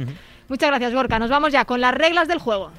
Muchas 0.49 0.71
gracias, 0.71 0.95
Gorka. 0.95 1.19
Nos 1.19 1.31
vamos 1.31 1.53
ya 1.53 1.65
con 1.67 1.81
las 1.81 1.95
reglas 1.95 2.27
del 2.29 2.39
juego. 2.39 2.73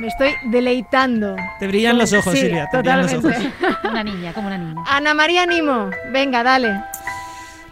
Me 0.00 0.06
estoy 0.08 0.34
deleitando. 0.46 1.36
Te 1.58 1.66
brillan 1.66 1.98
los 1.98 2.10
ojos, 2.14 2.32
Sí, 2.32 2.40
Silvia. 2.40 2.68
Te 2.70 2.78
brillan 2.78 3.02
los 3.02 3.12
totalmente. 3.12 3.48
ojos. 3.60 3.78
Una 3.90 4.02
niña, 4.02 4.32
como 4.32 4.46
una 4.46 4.56
niña. 4.56 4.82
Ana 4.88 5.12
María 5.12 5.44
Nimo, 5.44 5.90
venga, 6.10 6.42
dale. 6.42 6.80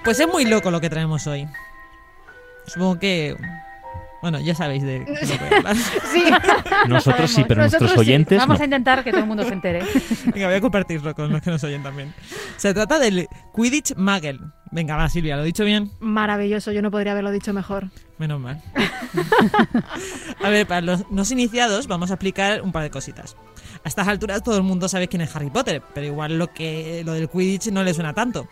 Pues 0.05 0.21
es 0.21 0.29
muy 0.29 0.45
loco 0.45 0.71
lo 0.71 0.79
que 0.81 0.91
traemos 0.91 1.27
hoy. 1.27 1.49
Supongo 2.67 2.99
que. 2.99 3.35
Bueno, 4.21 4.41
ya 4.41 4.55
sabéis 4.55 4.83
de 4.83 5.05
qué. 5.05 5.15
Sí, 6.13 6.25
Nosotros 6.89 7.31
sí, 7.31 7.45
pero 7.47 7.63
Nosotros 7.63 7.83
nuestros 7.83 7.93
sí. 7.93 7.99
oyentes 7.99 8.39
Vamos 8.39 8.59
no. 8.59 8.63
a 8.63 8.65
intentar 8.65 9.05
que 9.05 9.11
todo 9.11 9.21
el 9.21 9.27
mundo 9.27 9.45
se 9.45 9.53
entere. 9.53 9.83
Venga, 10.35 10.47
voy 10.47 10.57
a 10.57 10.61
compartirlo 10.61 11.15
con 11.15 11.33
los 11.33 11.41
que 11.43 11.51
nos 11.51 11.63
oyen 11.65 11.83
también. 11.83 12.13
Se 12.57 12.75
trata 12.75 12.99
del 12.99 13.29
Quidditch 13.55 13.95
Muggle. 13.97 14.41
Venga, 14.71 14.97
va, 14.97 15.09
Silvia, 15.09 15.37
¿lo 15.37 15.43
he 15.43 15.47
dicho 15.47 15.65
bien? 15.65 15.91
maravilloso, 16.01 16.73
yo 16.73 16.83
no 16.83 16.91
podría 16.91 17.13
haberlo 17.13 17.31
dicho 17.31 17.53
mejor. 17.55 17.89
Menos 18.19 18.41
mal. 18.41 18.61
a 20.43 20.49
ver, 20.51 20.67
para 20.67 20.81
los 20.83 21.11
no 21.11 21.23
iniciados 21.31 21.87
vamos 21.87 22.11
a 22.11 22.15
explicar 22.15 22.63
un 22.63 22.73
par 22.73 22.83
de 22.83 22.91
cositas. 22.91 23.37
A 23.85 23.89
estas 23.89 24.09
alturas 24.09 24.43
todo 24.43 24.57
el 24.57 24.63
mundo 24.65 24.89
sabe 24.89 25.09
quién 25.09 25.23
es 25.23 25.35
Harry 25.35 25.51
Potter, 25.51 25.83
pero 25.95 26.07
igual 26.07 26.37
lo 26.39 26.53
que 26.53 27.03
lo 27.05 27.13
del 27.13 27.29
Quidditch 27.29 27.69
no 27.71 27.83
le 27.85 27.95
suena 27.95 28.13
tanto. 28.13 28.49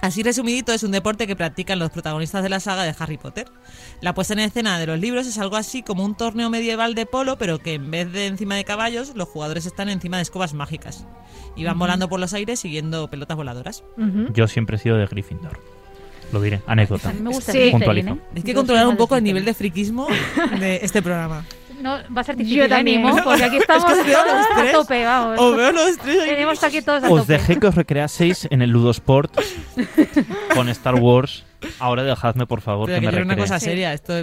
Así 0.00 0.22
resumidito, 0.22 0.72
es 0.72 0.82
un 0.82 0.90
deporte 0.92 1.26
que 1.26 1.34
practican 1.36 1.78
los 1.78 1.90
protagonistas 1.90 2.42
de 2.42 2.48
la 2.48 2.60
saga 2.60 2.84
de 2.84 2.94
Harry 2.98 3.16
Potter. 3.16 3.46
La 4.00 4.14
puesta 4.14 4.34
en 4.34 4.40
escena 4.40 4.78
de 4.78 4.86
los 4.86 4.98
libros 5.00 5.26
es 5.26 5.38
algo 5.38 5.56
así 5.56 5.82
como 5.82 6.04
un 6.04 6.14
torneo 6.14 6.50
medieval 6.50 6.94
de 6.94 7.06
polo, 7.06 7.38
pero 7.38 7.58
que 7.58 7.74
en 7.74 7.90
vez 7.90 8.12
de 8.12 8.26
encima 8.26 8.54
de 8.56 8.64
caballos, 8.64 9.14
los 9.16 9.28
jugadores 9.28 9.64
están 9.66 9.88
encima 9.88 10.18
de 10.18 10.22
escobas 10.24 10.52
mágicas. 10.54 11.06
Y 11.56 11.64
van 11.64 11.78
volando 11.78 12.08
por 12.08 12.20
los 12.20 12.34
aires 12.34 12.60
siguiendo 12.60 13.08
pelotas 13.08 13.36
voladoras. 13.36 13.84
Yo 14.34 14.46
siempre 14.48 14.76
he 14.76 14.78
sido 14.78 14.96
de 14.98 15.06
Gryffindor. 15.06 15.58
Lo 16.32 16.40
diré, 16.42 16.60
anécdota. 16.66 17.10
A 17.10 17.12
mí 17.12 17.20
me 17.20 17.30
gusta 17.30 17.52
Sí. 17.52 17.68
Puntualizo. 17.70 18.10
¿eh? 18.14 18.20
Es 18.34 18.44
que 18.44 18.52
Yo 18.52 18.56
controlar 18.58 18.86
un 18.88 18.96
poco 18.96 19.16
el 19.16 19.24
nivel 19.24 19.44
de 19.44 19.54
friquismo 19.54 20.08
de 20.58 20.80
este 20.82 21.00
programa. 21.00 21.44
No, 21.80 21.98
va 22.14 22.20
a 22.20 22.24
ser 22.24 22.36
Yo 22.36 22.44
difícil, 22.44 22.68
también. 22.68 23.04
ánimo, 23.06 23.22
porque 23.24 23.44
aquí 23.44 23.56
estamos 23.58 23.84
Es 23.90 23.94
que 23.96 24.00
os 24.00 24.06
veo 24.06 24.18
a 24.20 24.24
los 24.24 24.32
todos 24.34 24.46
a 24.50 24.60
tres. 24.60 24.72
tope, 24.72 25.04
vamos. 25.04 25.38
O 25.40 25.52
veo 25.56 25.72
los 25.72 25.98
tres 25.98 26.22
ahí. 26.22 26.28
Tenemos 26.30 26.64
aquí 26.64 26.82
todos 26.82 27.04
a 27.04 27.10
Os 27.10 27.26
dejé 27.26 27.58
que 27.58 27.66
os 27.66 27.74
recreaseis 27.74 28.48
en 28.50 28.62
el 28.62 28.70
Ludosport 28.70 29.36
con 30.54 30.68
Star 30.70 30.94
Wars. 30.96 31.44
Ahora 31.78 32.02
dejadme, 32.04 32.46
por 32.46 32.60
favor, 32.60 32.86
Pero 32.86 33.00
que 33.00 33.06
que 33.06 33.12
me 33.16 33.22
una 33.22 33.34
recree. 33.34 33.44
cosa 33.44 33.58
Sí. 33.58 33.64
seria. 33.66 33.92
Esto, 33.92 34.18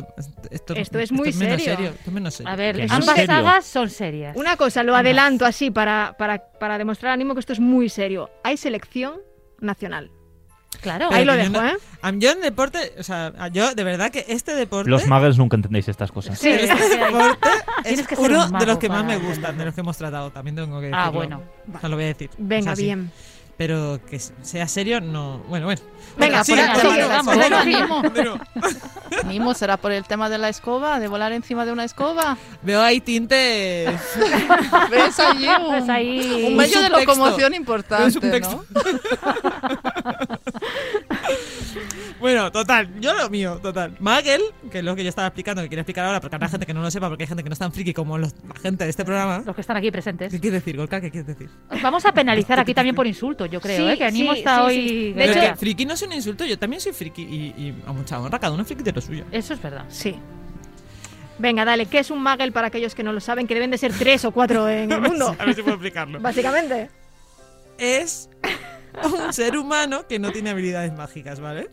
esto, 0.52 0.74
Esto 0.76 1.00
es 1.00 1.12
muy 1.12 1.32
serio. 1.34 1.56
Esto 1.90 1.94
es 2.06 2.12
menos 2.14 2.34
serio. 2.36 2.52
A 2.52 2.56
ver, 2.56 2.82
ambas 2.90 3.16
serio. 3.16 3.26
sagas 3.26 3.66
son 3.66 3.90
serias. 3.90 4.36
Una 4.38 4.56
cosa, 4.56 4.84
lo 4.84 4.96
adelanto 4.96 5.46
así 5.46 5.70
para, 5.72 6.16
para, 6.18 6.40
para 6.60 6.78
demostrar 6.78 7.12
ánimo 7.12 7.34
que 7.34 7.40
esto 7.40 7.54
es 7.54 7.60
muy 7.60 7.90
serio. 7.90 8.30
Hay 8.44 8.58
selección 8.58 9.16
nacional. 9.60 10.12
Claro. 10.84 11.08
Pero 11.10 11.20
Ahí 11.20 11.26
lo 11.26 11.34
dejo, 11.34 11.50
no- 11.54 11.68
¿eh? 11.68 11.74
Yo 12.20 12.32
en 12.32 12.42
deporte, 12.42 12.94
o 13.00 13.04
sea, 13.04 13.32
yo 13.52 13.74
de 13.74 13.84
verdad 13.84 14.12
que 14.12 14.26
este 14.28 14.54
deporte. 14.54 14.90
Los 14.90 15.08
muggles 15.08 15.38
nunca 15.38 15.56
entendéis 15.56 15.88
estas 15.88 16.12
cosas. 16.12 16.38
Sí. 16.38 16.50
este 16.50 16.98
deporte 17.00 17.48
es 17.86 18.04
uno 18.18 18.46
un 18.48 18.60
de 18.60 18.66
los 18.66 18.78
que 18.78 18.90
más 18.90 19.06
me 19.06 19.18
gustan, 19.18 19.58
de 19.58 19.66
los 19.66 19.74
que 19.74 19.82
hemos 19.82 19.98
tratado. 19.98 20.30
También 20.32 20.56
tengo 20.56 20.80
que 20.80 20.88
decirlo. 20.88 21.02
Ah, 21.04 21.10
bueno. 21.10 21.42
O 21.74 21.80
sea, 21.80 21.90
lo 21.90 21.96
voy 21.96 22.04
a 22.06 22.08
decir. 22.08 22.30
Venga, 22.38 22.74
O 22.74 22.76
sea, 22.76 22.86
sí. 22.96 22.96
Pero 23.58 24.00
que 24.10 24.20
sea 24.20 24.68
serio, 24.68 25.00
no. 25.00 25.40
Bueno, 25.48 25.68
bueno. 25.68 25.82
Venga, 26.18 26.44
sigue, 26.44 26.62
venga, 26.62 26.74
continúa, 26.74 27.64
sigue, 27.64 27.82
vamos. 27.88 28.40
Mimo, 29.28 29.54
¿será 29.54 29.78
por 29.78 29.92
el 29.92 30.04
tema 30.06 30.30
de 30.30 30.38
la 30.38 30.50
escoba? 30.50 31.00
¿De 31.00 31.08
volar 31.08 31.32
encima 31.34 31.66
de 31.66 31.72
una 31.72 31.84
escoba? 31.84 32.38
Veo 32.64 32.82
ahí 32.82 33.00
tintes. 33.00 33.90
¿Ves 34.92 35.20
allí 35.20 35.48
un, 35.48 35.68
Pues 35.68 35.90
ahí- 35.90 36.46
un 36.48 36.56
medio 36.58 36.82
de 36.82 36.90
locomoción 36.90 37.54
Es 37.54 37.60
importante, 37.60 38.18
un 38.20 38.32
texto. 38.32 38.66
¿no? 38.74 38.82
Bueno, 42.20 42.52
total, 42.54 42.90
yo 43.02 43.14
lo 43.14 43.30
mío, 43.30 43.60
total. 43.62 43.98
Magel, 44.00 44.42
que 44.72 44.78
es 44.80 44.84
lo 44.86 44.96
que 44.96 45.04
yo 45.04 45.10
estaba 45.10 45.28
explicando, 45.28 45.62
que 45.62 45.68
quiero 45.68 45.82
explicar 45.82 46.06
ahora, 46.06 46.22
porque 46.22 46.36
habrá 46.38 46.48
gente 46.48 46.66
que 46.66 46.74
no 46.74 46.82
lo 46.82 46.90
sepa, 46.90 47.10
porque 47.10 47.24
hay 47.24 47.28
gente 47.28 47.44
que 47.44 47.50
no 47.50 47.54
es 47.54 47.60
tan 47.60 47.74
friki 47.74 47.94
como 47.94 48.18
los- 48.18 48.34
la 48.48 48.56
gente 48.62 48.86
de 48.86 48.90
este 48.92 49.04
programa. 49.04 49.44
Los 49.46 49.54
que 49.54 49.60
están 49.60 49.76
aquí 49.76 49.92
presentes. 49.92 50.32
¿Qué 50.32 50.40
quieres 50.40 50.62
decir, 50.62 50.78
Golka? 50.78 51.02
¿Qué 51.02 51.12
quieres 51.12 51.28
decir? 51.28 51.50
Vamos 51.82 52.06
a 52.06 52.14
penalizar 52.14 52.58
aquí 52.62 52.74
también 52.74 52.96
por 52.96 53.08
insulto, 53.46 53.54
yo 53.54 53.62
creo, 53.62 53.88
Sí, 53.88 53.94
¿eh? 53.94 53.98
Que 53.98 54.06
Animo 54.06 54.34
sí, 54.34 54.40
está 54.40 54.56
sí, 54.58 54.62
hoy... 54.62 54.88
sí. 54.90 55.08
De 55.14 55.14
Pero 55.28 55.32
hecho- 55.32 55.50
que 55.52 55.56
friki 55.58 55.86
no 55.86 55.94
es 55.94 56.02
un 56.02 56.14
insulto, 56.14 56.46
yo 56.46 56.58
también 56.60 56.82
soy 56.82 56.94
friki 56.94 57.22
y, 57.24 57.36
y 57.62 57.76
a 57.86 57.92
mucha 57.94 58.20
honra, 58.20 58.40
cada 58.40 58.54
uno 58.54 58.62
es 58.64 58.68
friki 58.68 58.84
de 58.84 58.92
lo 58.92 59.02
suyo. 59.02 59.26
Eso 59.32 59.54
es 59.54 59.62
verdad. 59.62 59.86
Sí. 59.90 60.16
Venga, 61.40 61.66
dale. 61.66 61.88
¿Qué 61.88 62.00
es 62.00 62.12
un 62.12 62.22
muggle 62.24 62.52
para 62.52 62.68
aquellos 62.68 62.94
que 62.96 63.04
no 63.04 63.12
lo 63.12 63.20
saben? 63.20 63.48
Que 63.48 63.54
deben 63.56 63.72
de 63.72 63.78
ser 63.78 63.92
tres 63.94 64.24
o 64.26 64.32
cuatro 64.32 64.70
en 64.70 64.92
el 64.92 65.02
mundo. 65.10 65.36
A 65.38 65.46
ver 65.46 65.56
si 65.56 65.62
puedo 65.62 65.76
explicarlo. 65.76 66.20
Básicamente. 66.20 66.90
Es 67.78 68.30
un 69.04 69.34
ser 69.34 69.58
humano 69.58 70.08
que 70.08 70.20
no 70.20 70.32
tiene 70.32 70.52
habilidades 70.52 70.94
mágicas, 70.94 71.40
¿vale? 71.40 71.70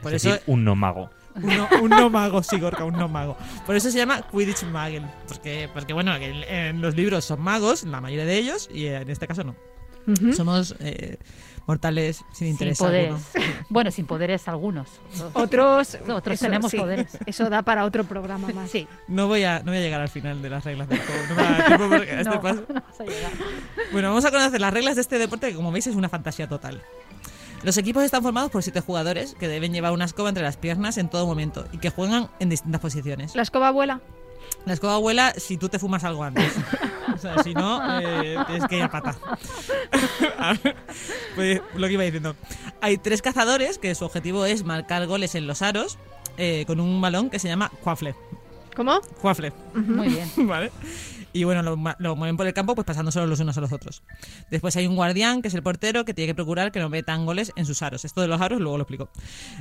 Por 0.00 0.14
es 0.14 0.22
eso 0.24 0.34
decir, 0.34 0.44
un 0.46 0.64
no 0.64 0.76
mago. 0.76 1.10
un 1.34 1.56
no, 1.56 1.68
un 1.82 1.90
no 1.90 2.08
mago, 2.10 2.42
sí, 2.44 2.60
Gorka, 2.60 2.84
un 2.84 2.94
no 2.94 3.08
mago. 3.08 3.36
Por 3.66 3.74
eso 3.74 3.90
se 3.90 3.98
llama 3.98 4.22
Quidditch 4.30 4.62
Muggle. 4.64 5.02
Porque, 5.26 5.68
porque 5.74 5.92
bueno, 5.92 6.14
en 6.16 6.80
los 6.80 6.94
libros 6.94 7.24
son 7.24 7.40
magos, 7.40 7.82
la 7.82 8.00
mayoría 8.00 8.24
de 8.26 8.38
ellos, 8.38 8.68
y 8.72 8.86
en 8.86 9.10
este 9.10 9.26
caso 9.26 9.42
no. 9.42 9.56
Ujú. 10.06 10.32
Somos 10.34 10.74
eh, 10.80 11.16
mortales 11.66 12.16
sin 12.16 12.34
Sin 12.34 12.46
interés 12.48 12.78
poderes. 12.78 13.12
alguno. 13.34 13.54
Bueno, 13.70 13.90
sin 13.90 14.06
poderes 14.06 14.46
algunos. 14.48 14.88
Otros, 15.32 15.96
Otros 16.08 16.38
tenemos 16.38 16.70
sí, 16.70 16.76
poderes. 16.76 17.18
Eso 17.26 17.48
da 17.48 17.62
para 17.62 17.84
otro 17.84 18.04
programa 18.04 18.48
más. 18.48 18.70
Sí. 18.70 18.86
No 19.08 19.26
voy, 19.26 19.44
a, 19.44 19.60
no 19.60 19.66
voy 19.72 19.78
a 19.78 19.80
llegar 19.80 20.00
al 20.00 20.08
final 20.10 20.42
de 20.42 20.50
las 20.50 20.64
reglas 20.64 20.88
del 20.88 20.98
juego. 21.00 21.22
No 21.30 21.34
me 21.36 21.42
da 21.42 21.66
tiempo 21.66 21.88
porque 21.88 22.10
a 22.12 22.18
este 22.20 22.30
No, 22.30 22.40
paso- 22.40 22.64
no 22.68 22.74
vas 22.74 23.00
a. 23.00 23.04
Bueno, 23.92 24.08
vamos 24.08 24.24
a 24.26 24.30
conocer 24.30 24.60
las 24.60 24.72
reglas 24.72 24.94
de 24.96 25.00
este 25.00 25.18
deporte 25.18 25.48
que 25.50 25.54
como 25.56 25.72
veis 25.72 25.86
es 25.86 25.96
una 25.96 26.08
fantasía 26.08 26.48
total. 26.48 26.82
Los 27.62 27.78
equipos 27.78 28.04
están 28.04 28.22
formados 28.22 28.50
por 28.50 28.62
siete 28.62 28.80
jugadores 28.80 29.34
que 29.40 29.48
deben 29.48 29.72
llevar 29.72 29.92
una 29.92 30.04
escoba 30.04 30.28
entre 30.28 30.44
las 30.44 30.58
piernas 30.58 30.98
en 30.98 31.08
todo 31.08 31.26
momento 31.26 31.66
y 31.72 31.78
que 31.78 31.88
juegan 31.88 32.28
en 32.38 32.50
distintas 32.50 32.80
posiciones. 32.82 33.34
La 33.34 33.40
escoba 33.42 33.68
abuela. 33.68 34.02
La 34.66 34.74
escoba 34.74 34.98
vuela 34.98 35.32
si 35.38 35.56
tú 35.56 35.70
te 35.70 35.78
fumas 35.78 36.04
algo 36.04 36.22
antes. 36.24 36.52
O 37.14 37.18
sea, 37.18 37.42
si 37.42 37.54
no, 37.54 38.00
eh, 38.00 38.36
tienes 38.46 38.66
que 38.66 38.76
ir 38.76 38.82
a 38.82 38.90
pata. 38.90 39.16
A 40.38 40.54
ver, 40.54 40.76
pues, 41.34 41.60
lo 41.74 41.86
que 41.86 41.92
iba 41.92 42.02
diciendo. 42.02 42.34
Hay 42.80 42.98
tres 42.98 43.22
cazadores 43.22 43.78
que 43.78 43.94
su 43.94 44.04
objetivo 44.04 44.44
es 44.44 44.64
marcar 44.64 45.06
goles 45.06 45.34
en 45.34 45.46
los 45.46 45.62
aros 45.62 45.98
eh, 46.36 46.64
con 46.66 46.80
un 46.80 47.00
balón 47.00 47.30
que 47.30 47.38
se 47.38 47.48
llama 47.48 47.70
cuafle. 47.82 48.14
¿Cómo? 48.74 49.00
Cuafle, 49.20 49.52
Muy 49.74 50.08
bien. 50.08 50.28
¿vale? 50.48 50.72
Y 51.34 51.42
bueno, 51.42 51.62
lo, 51.62 51.76
lo 51.98 52.16
mueven 52.16 52.36
por 52.36 52.46
el 52.46 52.54
campo 52.54 52.76
pues 52.76 52.86
pasando 52.86 53.10
solo 53.10 53.26
los 53.26 53.40
unos 53.40 53.58
a 53.58 53.60
los 53.60 53.72
otros. 53.72 54.04
Después 54.52 54.76
hay 54.76 54.86
un 54.86 54.94
guardián, 54.94 55.42
que 55.42 55.48
es 55.48 55.54
el 55.54 55.64
portero, 55.64 56.04
que 56.04 56.14
tiene 56.14 56.28
que 56.28 56.34
procurar 56.36 56.70
que 56.70 56.78
no 56.78 56.88
metan 56.88 57.26
goles 57.26 57.52
en 57.56 57.66
sus 57.66 57.82
aros. 57.82 58.04
Esto 58.04 58.20
de 58.20 58.28
los 58.28 58.40
aros 58.40 58.60
luego 58.60 58.78
lo 58.78 58.84
explico. 58.84 59.10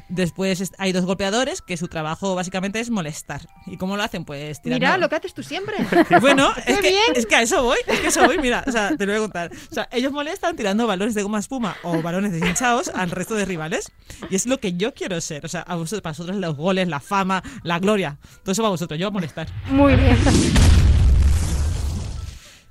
Después 0.07 0.71
hay 0.77 0.91
dos 0.91 1.05
golpeadores, 1.05 1.63
que 1.63 1.75
su 1.75 1.87
trabajo 1.87 2.35
básicamente 2.35 2.79
es 2.79 2.91
molestar. 2.91 3.41
¿Y 3.65 3.77
cómo 3.77 3.97
lo 3.97 4.03
hacen? 4.03 4.23
Pues 4.23 4.61
tirando... 4.61 4.85
Mira 4.85 4.97
lo 4.99 5.09
que 5.09 5.15
haces 5.15 5.33
tú 5.33 5.41
siempre. 5.41 5.75
Bueno, 6.21 6.53
es 6.67 6.79
que, 6.79 6.89
bien! 6.89 7.01
es 7.15 7.25
que 7.25 7.35
a 7.35 7.41
eso 7.41 7.63
voy, 7.63 7.79
es 7.87 7.99
que 7.99 8.05
a 8.05 8.09
eso 8.09 8.25
voy, 8.25 8.37
mira, 8.37 8.63
o 8.67 8.71
sea, 8.71 8.95
te 8.95 9.05
lo 9.07 9.13
voy 9.13 9.17
a 9.17 9.23
contar. 9.23 9.51
O 9.71 9.73
sea, 9.73 9.89
ellos 9.91 10.11
molestan 10.11 10.55
tirando 10.55 10.85
balones 10.85 11.15
de 11.15 11.23
goma 11.23 11.39
espuma 11.39 11.75
o 11.81 12.03
balones 12.03 12.31
deshinchados 12.31 12.89
al 12.89 13.09
resto 13.09 13.33
de 13.33 13.45
rivales. 13.45 13.91
Y 14.29 14.35
es 14.35 14.45
lo 14.45 14.59
que 14.59 14.73
yo 14.73 14.93
quiero 14.93 15.19
ser. 15.21 15.43
O 15.43 15.49
sea, 15.49 15.61
a 15.61 15.75
vosotros, 15.75 16.01
para 16.01 16.11
vosotros 16.11 16.37
los 16.37 16.55
goles, 16.55 16.87
la 16.87 16.99
fama, 16.99 17.41
la 17.63 17.79
gloria. 17.79 18.19
Todo 18.43 18.51
eso 18.51 18.61
para 18.61 18.69
vosotros, 18.69 18.99
yo 18.99 19.07
a 19.07 19.11
molestar. 19.11 19.47
Muy 19.69 19.95
bien. 19.95 20.17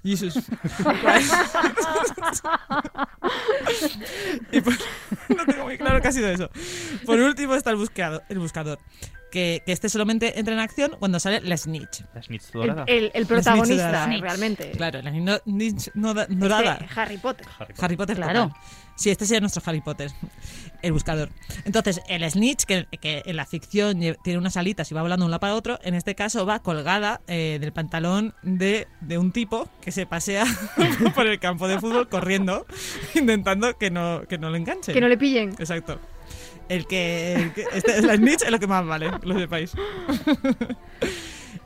Jesus. 0.05 0.35
y 4.53 4.61
por- 4.61 4.75
no 5.37 5.47
tengo 5.47 5.65
muy 5.65 5.79
claro 5.79 6.01
qué 6.01 6.09
ha 6.09 6.13
sido 6.13 6.29
eso. 6.29 6.51
Por 7.07 7.19
último 7.21 7.55
está 7.55 7.71
el 7.71 7.77
buscador, 7.77 8.23
el 8.29 8.39
buscador 8.39 8.79
que, 9.31 9.63
que 9.65 9.73
este 9.73 9.89
solamente 9.89 10.39
entra 10.39 10.53
en 10.55 10.61
acción 10.61 10.93
cuando 10.99 11.19
sale 11.21 11.41
la 11.41 11.57
snitch. 11.57 12.05
La 12.15 12.23
snitch 12.23 12.45
El, 12.47 12.53
dorada. 12.53 12.85
el- 12.87 13.05
el 13.05 13.11
Snitch 13.13 13.27
protagonista, 13.29 13.87
dorada. 13.87 14.15
eh, 14.15 14.21
realmente. 14.21 14.71
Claro, 14.73 15.03
la 15.03 15.11
snitch, 15.11 15.41
snitch 15.45 15.91
no- 15.95 16.21
Este, 16.21 16.35
dorada. 16.35 16.79
Harry 16.95 17.17
Potter. 17.19 17.47
Harry 17.59 17.73
Potter. 17.73 17.85
Harry 17.85 17.97
Potter, 17.97 18.17
Claro. 18.17 18.45
total. 18.49 18.61
Sí, 19.03 19.11
este 19.11 19.27
sería 19.27 19.41
nuestro 19.41 19.61
Harry 19.67 19.81
Potter, 19.81 20.13
el 20.81 20.93
buscador. 20.93 21.31
Entonces, 21.65 22.01
el 22.09 22.23
snitch, 22.31 22.63
que, 22.63 22.87
que 23.01 23.23
en 23.27 23.35
la 23.35 23.45
ficción 23.47 23.99
tiene 24.23 24.39
unas 24.39 24.57
alitas 24.57 24.89
y 24.91 24.95
va 24.95 25.03
volando 25.03 25.25
de 25.25 25.27
un 25.27 25.31
lado 25.33 25.41
para 25.41 25.55
otro, 25.57 25.81
en 25.83 25.95
este 25.95 26.15
caso 26.15 26.47
va 26.47 26.61
colgada 26.61 27.21
eh, 27.27 27.59
del 27.61 27.73
pantalón 27.73 28.33
de, 28.43 28.87
de 29.01 29.19
un 29.19 29.33
tipo 29.33 29.69
que 29.81 29.91
se 29.91 30.07
pasea 30.07 30.45
por 31.17 31.27
el 31.27 31.41
campo 31.41 31.67
de 31.67 31.81
fútbol 31.81 32.09
corriendo, 32.09 32.65
intentando 33.17 33.77
que 33.77 33.91
no, 33.91 34.23
que 34.29 34.39
no 34.39 34.51
lo 34.51 34.57
enganche. 34.57 34.93
Que 34.93 35.01
no 35.01 35.09
le 35.09 35.19
pillen. 35.19 35.51
Exacto. 35.59 35.99
El 36.69 36.87
que, 36.87 37.35
el 37.35 37.53
que- 37.55 37.67
este, 37.75 38.01
la 38.03 38.15
snitch 38.15 38.43
es 38.43 38.51
lo 38.53 38.61
que 38.61 38.69
más 38.69 38.87
vale, 38.87 39.11
lo 39.25 39.37
sepáis. 39.37 39.73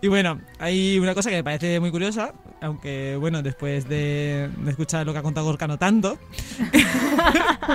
Y 0.03 0.09
bueno, 0.09 0.41
hay 0.59 0.99
una 0.99 1.15
cosa 1.15 1.31
que 1.31 1.37
me 1.37 1.45
parece 1.45 1.81
muy 1.81 1.91
curiosa, 1.91 2.35
aunque 2.61 3.17
bueno, 3.19 3.43
después 3.43 3.89
de, 3.89 4.51
de 4.59 4.71
escuchar 4.71 5.07
lo 5.07 5.13
que 5.13 5.19
ha 5.19 5.23
contado 5.23 5.47
Gorka 5.47 5.67
no 5.67 5.79
tanto, 5.79 6.19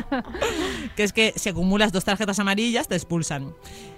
que 0.96 1.04
es 1.04 1.14
que 1.14 1.34
si 1.36 1.50
acumulas 1.50 1.92
dos 1.92 2.04
tarjetas 2.06 2.40
amarillas 2.40 2.88
te 2.88 2.96
expulsan. 2.96 3.54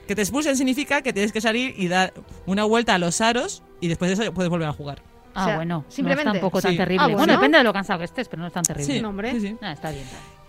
Que 0.08 0.16
te 0.16 0.22
expulsen 0.22 0.58
significa 0.58 1.02
que 1.02 1.14
tienes 1.14 1.32
que 1.32 1.42
salir 1.42 1.74
y 1.78 1.88
dar 1.88 2.14
una 2.46 2.64
vuelta 2.66 2.96
a 2.96 2.98
los 2.98 3.22
aros 3.22 3.64
y 3.82 3.88
después 3.88 4.10
de 4.18 4.24
eso 4.24 4.34
puedes 4.34 4.50
volver 4.50 4.68
a 4.68 4.74
jugar. 4.74 5.02
Ah, 5.36 5.42
O 5.42 5.46
sea, 5.48 5.56
bueno. 5.56 5.86
simplemente- 5.90 6.26
No 6.26 6.32
es 6.32 6.36
tampoco 6.36 6.62
tan 6.62 6.72
Sí. 6.72 6.78
terrible. 6.78 7.02
Ah, 7.04 7.08
bueno. 7.08 7.18
bueno. 7.20 7.34
depende 7.34 7.58
de 7.58 7.64
lo 7.64 7.74
cansado 7.74 8.00
que 8.00 8.06
estés, 8.06 8.28
pero 8.28 8.42
no 8.42 8.48
es 8.48 8.54
tan 8.54 8.64
terrible. 8.64 8.94
Sí, 8.94 9.02
No, 9.02 9.10
hombre. 9.10 9.32
sí, 9.32 9.40
sí. 9.42 9.58
Ah, 9.62 9.72
está 9.74 9.90
bien. 9.92 10.04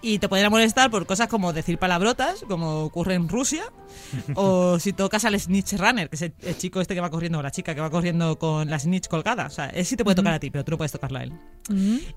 Y 0.06 0.18
te 0.18 0.28
podrían 0.28 0.50
molestar 0.50 0.90
por 0.90 1.06
cosas 1.06 1.28
como 1.28 1.52
decir 1.54 1.78
palabrotas, 1.78 2.44
como 2.46 2.82
ocurre 2.84 3.14
en 3.14 3.26
Rusia, 3.28 3.64
o 4.34 4.78
si 4.78 4.92
tocas 4.92 5.24
al 5.24 5.38
Snitch 5.40 5.72
Runner, 5.78 6.10
que 6.10 6.16
es 6.16 6.22
el, 6.22 6.34
el 6.42 6.58
chico 6.58 6.80
este 6.82 6.94
que 6.94 7.00
va 7.00 7.08
corriendo, 7.10 7.38
o 7.38 7.42
la 7.42 7.50
chica 7.50 7.74
que 7.74 7.80
va 7.80 7.88
corriendo 7.90 8.38
con 8.38 8.68
la 8.68 8.78
Snitch 8.78 9.08
colgada. 9.08 9.46
O 9.46 9.50
sea, 9.50 9.66
él 9.70 9.84
sí 9.86 9.96
te 9.96 10.04
puede 10.04 10.14
tocar 10.16 10.34
a 10.34 10.38
ti, 10.40 10.50
pero 10.50 10.62
tú 10.64 10.72
no 10.72 10.76
puedes 10.76 10.92
tocarla 10.92 11.20
a 11.20 11.22
él. 11.24 11.32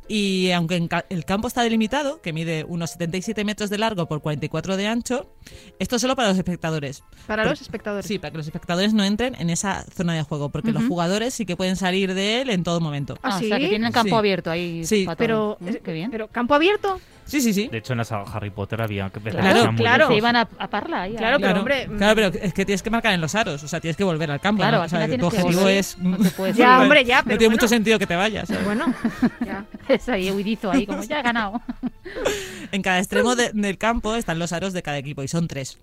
Y 0.09 0.51
aunque 0.51 0.75
en 0.75 0.87
ca- 0.89 1.05
el 1.09 1.23
campo 1.23 1.47
está 1.47 1.61
delimitado, 1.63 2.21
que 2.21 2.33
mide 2.33 2.65
unos 2.67 2.91
77 2.91 3.45
metros 3.45 3.69
de 3.69 3.77
largo 3.77 4.05
por 4.07 4.21
44 4.21 4.75
de 4.75 4.87
ancho, 4.87 5.33
esto 5.79 5.95
es 5.95 6.01
solo 6.01 6.15
para 6.17 6.27
los 6.29 6.37
espectadores. 6.37 7.03
Para 7.25 7.43
Pero- 7.43 7.51
los 7.51 7.61
espectadores. 7.61 8.05
Sí, 8.05 8.19
para 8.19 8.31
que 8.31 8.37
los 8.37 8.47
espectadores 8.47 8.93
no 8.93 9.03
entren 9.05 9.35
en 9.39 9.49
esa 9.49 9.85
zona 9.95 10.13
de 10.13 10.23
juego, 10.23 10.49
porque 10.49 10.71
los 10.73 10.83
jugadores 10.87 11.33
sí 11.33 11.45
que 11.45 11.55
pueden 11.55 11.77
salir 11.77 12.13
de 12.13 12.41
él 12.41 12.49
en 12.49 12.63
todo 12.63 12.81
momento. 12.81 13.17
¿Ah, 13.23 13.29
Ah, 13.37 13.39
sí? 13.39 13.45
o 13.45 13.47
sea, 13.47 13.59
que 13.59 13.69
tienen 13.69 13.91
campo 13.93 14.09
Sí. 14.09 14.15
abierto 14.15 14.51
ahí. 14.51 14.85
Sí. 14.85 15.05
para 15.05 15.15
Pero, 15.17 15.57
todo. 15.59 15.69
Mm, 15.71 15.75
Qué 15.83 15.93
bien. 15.93 16.11
pero 16.11 16.27
campo 16.27 16.53
abierto. 16.53 16.99
Sí, 17.27 17.41
sí, 17.41 17.53
sí. 17.53 17.67
De 17.67 17.77
hecho, 17.79 17.93
en 17.93 17.97
la 17.97 18.05
saga 18.05 18.23
Harry 18.33 18.49
Potter 18.49 18.81
había 18.81 19.09
que 19.09 19.19
Claro, 19.19 19.71
muy 19.71 19.75
claro. 19.81 19.97
lejos. 20.05 20.13
Se 20.13 20.17
iban 20.17 20.35
a, 20.37 20.41
a 20.57 20.69
parla 20.69 21.07
Claro, 21.15 21.37
pero 21.39 21.59
hombre, 21.59 21.87
Claro, 21.97 22.15
pero 22.15 22.27
es 22.45 22.53
que 22.53 22.65
tienes 22.65 22.81
que 22.81 22.89
marcar 22.89 23.13
en 23.13 23.21
los 23.21 23.35
aros, 23.35 23.61
o 23.63 23.67
sea, 23.67 23.79
tienes 23.79 23.97
que 23.97 24.03
volver 24.03 24.31
al 24.31 24.39
campo. 24.39 24.61
Claro, 24.61 24.77
¿no? 24.77 24.83
al 24.83 24.87
O 24.87 24.89
sea, 24.89 25.17
tu 25.17 25.25
objetivo 25.25 25.61
volver. 25.61 25.77
es. 25.77 25.97
No 25.97 26.17
te 26.17 26.29
puedes 26.31 26.55
Ya, 26.55 26.81
hombre, 26.81 27.03
ya, 27.05 27.17
no 27.17 27.23
pero 27.25 27.37
tiene 27.37 27.49
bueno. 27.49 27.61
mucho 27.61 27.67
sentido 27.67 27.99
que 27.99 28.07
te 28.07 28.15
vayas. 28.15 28.47
¿sabes? 28.47 28.65
Bueno, 28.65 28.85
ya. 29.45 29.65
Es 29.87 30.07
ahí 30.09 30.31
huidizo 30.31 30.71
ahí, 30.71 30.85
como 30.85 31.03
ya 31.03 31.19
he 31.19 31.23
ganado. 31.23 31.61
En 32.71 32.81
cada 32.81 32.99
extremo 32.99 33.35
de- 33.35 33.51
del 33.53 33.77
campo 33.77 34.15
están 34.15 34.39
los 34.39 34.51
aros 34.53 34.73
de 34.73 34.81
cada 34.83 34.97
equipo 34.97 35.23
y 35.23 35.27
son 35.27 35.47
tres. 35.47 35.77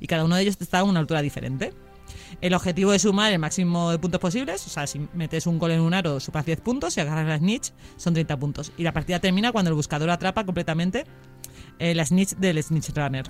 Y 0.00 0.06
cada 0.06 0.24
uno 0.24 0.36
de 0.36 0.42
ellos 0.42 0.56
está 0.60 0.80
a 0.80 0.84
una 0.84 1.00
altura 1.00 1.22
diferente. 1.22 1.72
El 2.40 2.54
objetivo 2.54 2.92
es 2.92 3.02
sumar 3.02 3.32
el 3.32 3.38
máximo 3.38 3.90
de 3.90 3.98
puntos 3.98 4.20
posibles. 4.20 4.66
O 4.66 4.70
sea, 4.70 4.86
si 4.86 5.00
metes 5.14 5.46
un 5.46 5.58
gol 5.58 5.70
en 5.72 5.80
un 5.80 5.94
aro, 5.94 6.20
sumas 6.20 6.44
10 6.46 6.60
puntos. 6.60 6.94
Si 6.94 7.00
agarras 7.00 7.26
la 7.26 7.38
snitch, 7.38 7.72
son 7.96 8.14
30 8.14 8.36
puntos. 8.38 8.72
Y 8.76 8.82
la 8.82 8.92
partida 8.92 9.18
termina 9.20 9.52
cuando 9.52 9.70
el 9.70 9.74
buscador 9.74 10.10
atrapa 10.10 10.44
completamente 10.44 11.04
eh, 11.78 11.94
la 11.94 12.04
snitch 12.04 12.36
del 12.36 12.62
snitch 12.62 12.90
runner. 12.96 13.24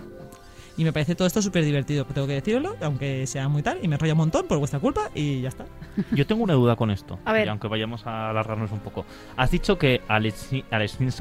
Y 0.78 0.84
me 0.84 0.92
parece 0.92 1.14
todo 1.14 1.26
esto 1.26 1.40
súper 1.40 1.64
divertido, 1.64 2.04
tengo 2.04 2.26
que 2.26 2.34
decirlo, 2.34 2.76
aunque 2.82 3.26
sea 3.26 3.48
muy 3.48 3.62
tal. 3.62 3.78
Y 3.82 3.88
me 3.88 3.94
enrolla 3.94 4.12
un 4.12 4.18
montón 4.18 4.46
por 4.46 4.58
vuestra 4.58 4.78
culpa 4.78 5.10
y 5.14 5.40
ya 5.40 5.48
está. 5.48 5.64
Yo 6.12 6.26
tengo 6.26 6.44
una 6.44 6.52
duda 6.52 6.76
con 6.76 6.90
esto. 6.90 7.18
A 7.24 7.32
ver. 7.32 7.46
y 7.46 7.48
aunque 7.48 7.66
vayamos 7.66 8.06
a 8.06 8.28
alargarnos 8.28 8.70
un 8.72 8.80
poco. 8.80 9.06
Has 9.38 9.50
dicho 9.50 9.78
que 9.78 10.02
al, 10.06 10.26
eh, 10.26 10.34
al 10.70 10.86
snitch 10.88 11.20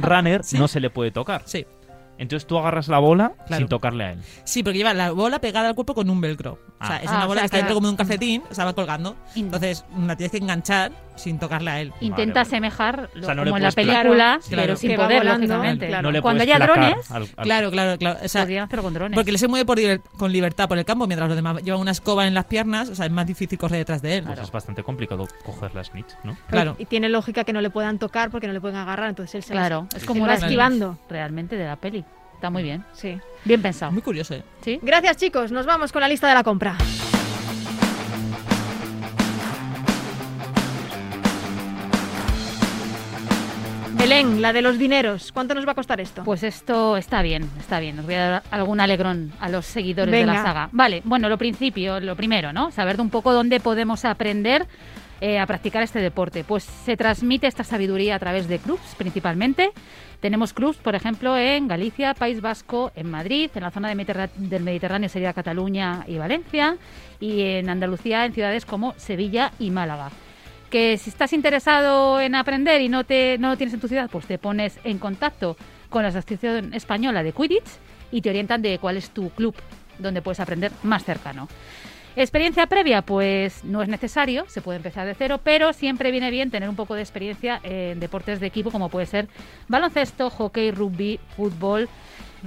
runner 0.00 0.42
Sí. 0.44 0.58
no 0.58 0.66
se 0.66 0.80
le 0.80 0.88
puede 0.88 1.10
tocar. 1.10 1.42
Sí. 1.44 1.66
Entonces 2.18 2.46
tú 2.46 2.58
agarras 2.58 2.88
la 2.88 2.98
bola 2.98 3.32
Claro. 3.46 3.60
sin 3.60 3.68
tocarle 3.68 4.04
a 4.04 4.12
él. 4.12 4.18
Sí, 4.44 4.62
porque 4.62 4.78
lleva 4.78 4.94
la 4.94 5.10
bola 5.10 5.40
pegada 5.40 5.68
al 5.68 5.74
cuerpo 5.74 5.94
con 5.94 6.08
un 6.10 6.20
velcro. 6.20 6.58
O 6.80 6.86
sea, 6.86 6.96
Ah. 6.96 7.00
es 7.02 7.08
Ah, 7.10 7.16
una 7.16 7.24
o 7.24 7.28
bola 7.28 7.40
sea 7.40 7.42
que 7.42 7.46
está 7.46 7.56
dentro 7.58 7.74
como 7.74 7.86
de 7.86 7.90
un 7.92 7.96
calcetín, 7.96 8.42
o 8.50 8.54
sea, 8.54 8.64
va 8.66 8.72
colgando. 8.74 9.16
Entonces 9.34 9.84
la 10.06 10.16
tienes 10.16 10.30
que 10.32 10.38
enganchar 10.38 10.92
sin 11.16 11.38
tocarle 11.38 11.70
a 11.70 11.80
él. 11.80 11.92
Intenta 12.00 12.40
vale. 12.40 12.48
asemejar 12.48 13.08
lo- 13.14 13.22
O 13.22 13.24
sea, 13.24 13.34
no 13.36 13.44
le 13.44 13.50
como 13.50 13.56
en 13.58 13.62
la 13.62 13.70
película, 13.72 14.40
Claro, 14.48 14.62
pero 14.62 14.76
sin 14.76 14.96
poder, 14.96 15.24
lógicamente. 15.24 15.86
claro. 15.86 16.02
No 16.02 16.10
le 16.12 16.20
Cuando 16.20 16.42
haya 16.42 16.58
drones, 16.58 17.10
al- 17.10 17.22
al- 17.22 17.44
Claro, 17.44 17.70
claro, 17.70 17.98
claro. 17.98 18.18
O 18.24 18.28
sea, 18.28 18.42
podrían 18.42 18.64
hacerlo 18.64 18.82
con 18.82 18.94
drones. 18.94 19.14
porque 19.16 19.30
él 19.30 19.38
se 19.38 19.46
mueve 19.48 19.64
por 19.64 19.78
con 20.18 20.32
libertad 20.32 20.68
por 20.68 20.76
el 20.78 20.84
campo 20.84 21.06
mientras 21.06 21.28
los 21.28 21.36
demás 21.36 21.62
llevan 21.62 21.80
una 21.80 21.92
escoba 21.92 22.26
en 22.26 22.34
las 22.34 22.44
piernas, 22.46 22.88
o 22.88 22.94
sea, 22.94 23.06
es 23.06 23.12
más 23.12 23.26
difícil 23.26 23.58
correr 23.58 23.78
detrás 23.78 24.02
de 24.02 24.18
él. 24.18 24.24
Pues 24.24 24.38
es 24.40 24.50
bastante 24.50 24.82
complicado 24.82 25.26
coger 25.44 25.74
la 25.74 25.84
snitch, 25.84 26.08
¿no? 26.24 26.36
Claro. 26.48 26.74
Y 26.78 26.86
tiene 26.86 27.08
lógica 27.08 27.44
que 27.44 27.52
no 27.52 27.60
le 27.60 27.70
puedan 27.70 27.98
tocar 27.98 28.30
porque 28.30 28.46
no 28.48 28.52
le 28.52 28.60
pueden 28.60 28.76
agarrar, 28.76 29.08
entonces 29.08 29.36
él 29.36 29.42
se 29.44 29.52
Claro, 29.52 29.86
es 29.94 30.02
se 30.02 30.06
como 30.06 30.22
va 30.22 30.26
la 30.28 30.34
esquivando. 30.34 30.98
realmente 31.08 31.56
de 31.56 31.64
la 31.64 31.76
peli. 31.76 32.03
Está 32.44 32.50
muy 32.50 32.62
bien. 32.62 32.84
Sí. 32.92 33.18
Bien 33.46 33.62
pensado. 33.62 33.90
Muy 33.90 34.02
curioso, 34.02 34.34
¿eh? 34.34 34.42
¿Sí? 34.60 34.78
Gracias, 34.82 35.16
chicos. 35.16 35.50
Nos 35.50 35.64
vamos 35.64 35.92
con 35.92 36.02
la 36.02 36.08
lista 36.10 36.28
de 36.28 36.34
la 36.34 36.44
compra. 36.44 36.76
Belén, 43.92 44.42
la 44.42 44.52
de 44.52 44.60
los 44.60 44.78
dineros. 44.78 45.32
¿Cuánto 45.32 45.54
nos 45.54 45.66
va 45.66 45.72
a 45.72 45.74
costar 45.74 46.02
esto? 46.02 46.22
Pues 46.22 46.42
esto 46.42 46.98
está 46.98 47.22
bien, 47.22 47.48
está 47.58 47.80
bien. 47.80 48.00
Os 48.00 48.04
voy 48.04 48.16
a 48.16 48.28
dar 48.28 48.42
algún 48.50 48.78
alegrón 48.78 49.32
a 49.40 49.48
los 49.48 49.64
seguidores 49.64 50.12
de 50.12 50.26
la 50.26 50.42
saga. 50.42 50.68
Vale, 50.70 51.00
bueno, 51.06 51.30
lo 51.30 51.38
principio, 51.38 51.98
lo 51.98 52.14
primero, 52.14 52.52
¿no? 52.52 52.70
Saber 52.72 52.96
de 52.96 53.02
un 53.02 53.08
poco 53.08 53.32
dónde 53.32 53.58
podemos 53.58 54.04
aprender 54.04 54.66
eh, 55.20 55.38
a 55.38 55.46
practicar 55.46 55.82
este 55.82 56.00
deporte. 56.00 56.44
Pues 56.44 56.64
se 56.64 56.96
transmite 56.96 57.46
esta 57.46 57.64
sabiduría 57.64 58.16
a 58.16 58.18
través 58.18 58.48
de 58.48 58.58
clubs, 58.58 58.94
principalmente. 58.96 59.70
Tenemos 60.20 60.52
clubs, 60.52 60.76
por 60.78 60.94
ejemplo, 60.94 61.36
en 61.36 61.68
Galicia, 61.68 62.14
País 62.14 62.40
Vasco, 62.40 62.92
en 62.94 63.10
Madrid, 63.10 63.50
en 63.54 63.62
la 63.62 63.70
zona 63.70 63.88
del 63.94 64.62
Mediterráneo 64.62 65.08
sería 65.08 65.32
Cataluña 65.32 66.04
y 66.06 66.16
Valencia, 66.16 66.76
y 67.20 67.42
en 67.42 67.68
Andalucía, 67.68 68.24
en 68.24 68.32
ciudades 68.32 68.64
como 68.64 68.94
Sevilla 68.96 69.52
y 69.58 69.70
Málaga 69.70 70.10
que 70.74 70.98
si 70.98 71.08
estás 71.08 71.32
interesado 71.32 72.20
en 72.20 72.34
aprender 72.34 72.80
y 72.80 72.88
no 72.88 73.04
te 73.04 73.38
no 73.38 73.50
lo 73.50 73.56
tienes 73.56 73.74
en 73.74 73.78
tu 73.78 73.86
ciudad, 73.86 74.10
pues 74.10 74.26
te 74.26 74.38
pones 74.38 74.80
en 74.82 74.98
contacto 74.98 75.56
con 75.88 76.02
la 76.02 76.08
Asociación 76.08 76.74
Española 76.74 77.22
de 77.22 77.30
Quidditch 77.30 77.78
y 78.10 78.20
te 78.22 78.30
orientan 78.30 78.60
de 78.60 78.80
cuál 78.80 78.96
es 78.96 79.10
tu 79.10 79.30
club 79.30 79.54
donde 80.00 80.20
puedes 80.20 80.40
aprender 80.40 80.72
más 80.82 81.04
cercano. 81.04 81.46
Experiencia 82.16 82.66
previa, 82.66 83.02
pues 83.02 83.64
no 83.64 83.82
es 83.82 83.88
necesario, 83.88 84.44
se 84.46 84.62
puede 84.62 84.76
empezar 84.76 85.04
de 85.04 85.14
cero, 85.14 85.40
pero 85.42 85.72
siempre 85.72 86.12
viene 86.12 86.30
bien 86.30 86.50
tener 86.50 86.68
un 86.68 86.76
poco 86.76 86.94
de 86.94 87.00
experiencia 87.00 87.58
en 87.64 87.98
deportes 87.98 88.38
de 88.38 88.46
equipo 88.46 88.70
como 88.70 88.88
puede 88.88 89.06
ser 89.06 89.26
baloncesto, 89.66 90.30
hockey, 90.30 90.70
rugby, 90.70 91.18
fútbol, 91.36 91.88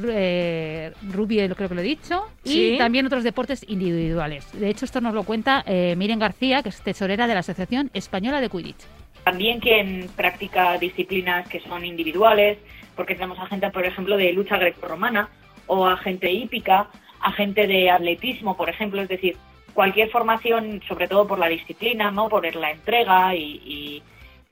eh, 0.08 0.94
rugby 1.12 1.50
creo 1.50 1.68
que 1.68 1.76
lo 1.76 1.82
he 1.82 1.84
dicho, 1.84 2.24
Sí. 2.46 2.76
y 2.76 2.78
también 2.78 3.06
otros 3.08 3.26
deportes 3.26 3.66
individuales. 3.68 4.50
De 4.58 4.70
hecho, 4.70 4.86
esto 4.86 5.02
nos 5.02 5.14
lo 5.14 5.24
cuenta 5.24 5.64
eh, 5.68 5.96
Miren 5.98 6.20
García, 6.20 6.64
que 6.64 6.70
es 6.70 6.82
tesorera 6.82 7.28
de 7.28 7.34
la 7.34 7.42
Asociación 7.42 7.90
Española 7.94 8.40
de 8.40 8.50
Quidditch. 8.50 8.86
También 9.26 9.60
quien 9.60 10.08
practica 10.16 10.78
disciplinas 10.78 11.46
que 11.50 11.60
son 11.60 11.84
individuales, 11.84 12.58
porque 12.96 13.16
tenemos 13.16 13.38
a 13.40 13.48
gente, 13.48 13.70
por 13.72 13.86
ejemplo, 13.86 14.16
de 14.16 14.32
lucha 14.32 14.56
grecorromana 14.58 15.28
o 15.66 15.86
a 15.86 15.98
gente 15.98 16.32
hípica, 16.32 16.88
a 17.20 17.34
gente 17.34 17.68
de 17.68 17.90
atletismo, 17.90 18.56
por 18.56 18.70
ejemplo, 18.70 19.02
es 19.02 19.10
decir, 19.10 19.36
cualquier 19.78 20.10
formación, 20.10 20.82
sobre 20.88 21.08
todo 21.08 21.28
por 21.28 21.38
la 21.38 21.48
disciplina, 21.48 22.10
no, 22.10 22.30
por 22.30 22.44
la 22.56 22.72
entrega 22.72 23.36
y, 23.36 23.62
y- 23.64 24.04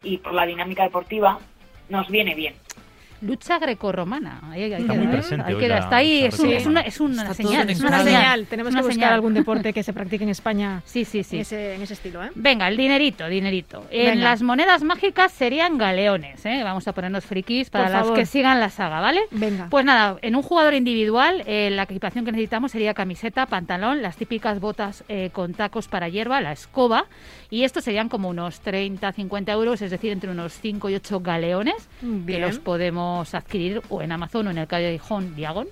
y 0.04 0.18
por 0.20 0.34
la 0.36 0.46
dinámica 0.46 0.84
deportiva, 0.84 1.40
nos 1.90 2.08
viene 2.10 2.36
bien. 2.36 2.54
Lucha 3.22 3.60
grecorromana. 3.60 4.42
Queda, 4.54 4.80
muy 4.94 5.06
¿eh? 5.06 5.10
presente 5.10 5.52
Está 5.76 5.96
ahí, 5.98 6.24
lucha 6.24 6.28
es, 6.36 6.40
un- 6.40 6.78
es 6.78 7.00
grecorromana. 7.00 7.22
una, 7.22 7.32
es 7.32 7.38
señal. 7.38 7.70
Es 7.70 7.82
Una 7.82 8.04
señal. 8.04 8.46
Tenemos 8.48 8.72
Una 8.74 8.82
que 8.82 8.88
buscar 8.88 8.96
señal. 8.96 9.14
algún 9.14 9.34
deporte 9.34 9.74
que 9.74 9.84
se 9.84 9.94
practique 9.94 10.24
en 10.24 10.30
España 10.30 10.82
Sí, 10.86 11.06
sí, 11.06 11.24
sí. 11.24 11.38
en, 11.38 11.42
ese, 11.42 11.76
en 11.76 11.82
ese 11.82 11.94
estilo, 11.94 12.24
¿eh? 12.24 12.30
Venga, 12.36 12.68
el 12.68 12.78
dinerito, 12.78 13.28
dinerito. 13.28 13.86
En 13.92 14.12
Venga. 14.16 14.24
las 14.30 14.42
monedas 14.42 14.84
mágicas 14.84 15.32
serían 15.32 15.78
galeones, 15.78 16.46
¿eh? 16.46 16.62
Vamos 16.64 16.88
a 16.88 16.94
ponernos 16.94 17.26
frikis 17.26 17.70
para 17.70 17.86
Por 17.86 17.92
las 17.94 18.02
favor. 18.04 18.18
que 18.18 18.26
sigan 18.26 18.60
la 18.60 18.70
saga, 18.70 19.00
¿vale? 19.00 19.22
Venga. 19.32 19.68
Pues 19.70 19.86
nada, 19.86 20.18
en 20.22 20.36
un 20.36 20.42
jugador 20.42 20.74
individual, 20.74 21.44
eh, 21.46 21.70
la 21.72 21.84
equipación 21.84 22.26
que 22.26 22.32
necesitamos 22.32 22.72
sería 22.72 22.94
camiseta, 22.94 23.46
pantalón, 23.46 24.02
las 24.02 24.18
típicas 24.18 24.60
botas 24.60 25.04
eh, 25.10 25.30
con 25.34 25.54
tacos 25.54 25.88
para 25.88 26.10
hierba, 26.10 26.42
la 26.42 26.52
escoba, 26.52 27.06
y 27.56 27.64
estos 27.64 27.86
serían 27.86 28.10
como 28.10 28.28
unos 28.28 28.60
30, 28.60 29.14
50 29.14 29.52
euros, 29.54 29.82
es 29.82 29.90
decir, 29.90 30.12
entre 30.12 30.30
unos 30.30 30.52
5 30.60 30.90
y 30.90 30.96
8 30.96 31.22
galeones, 31.22 31.88
que 32.28 32.38
los 32.38 32.60
podemos 32.60 33.34
adquirir 33.34 33.82
o 33.88 34.02
en 34.02 34.12
Amazon 34.12 34.48
o 34.48 34.52
en 34.52 34.58
el 34.58 34.68
Callejón 34.68 35.36
Diagon. 35.36 35.68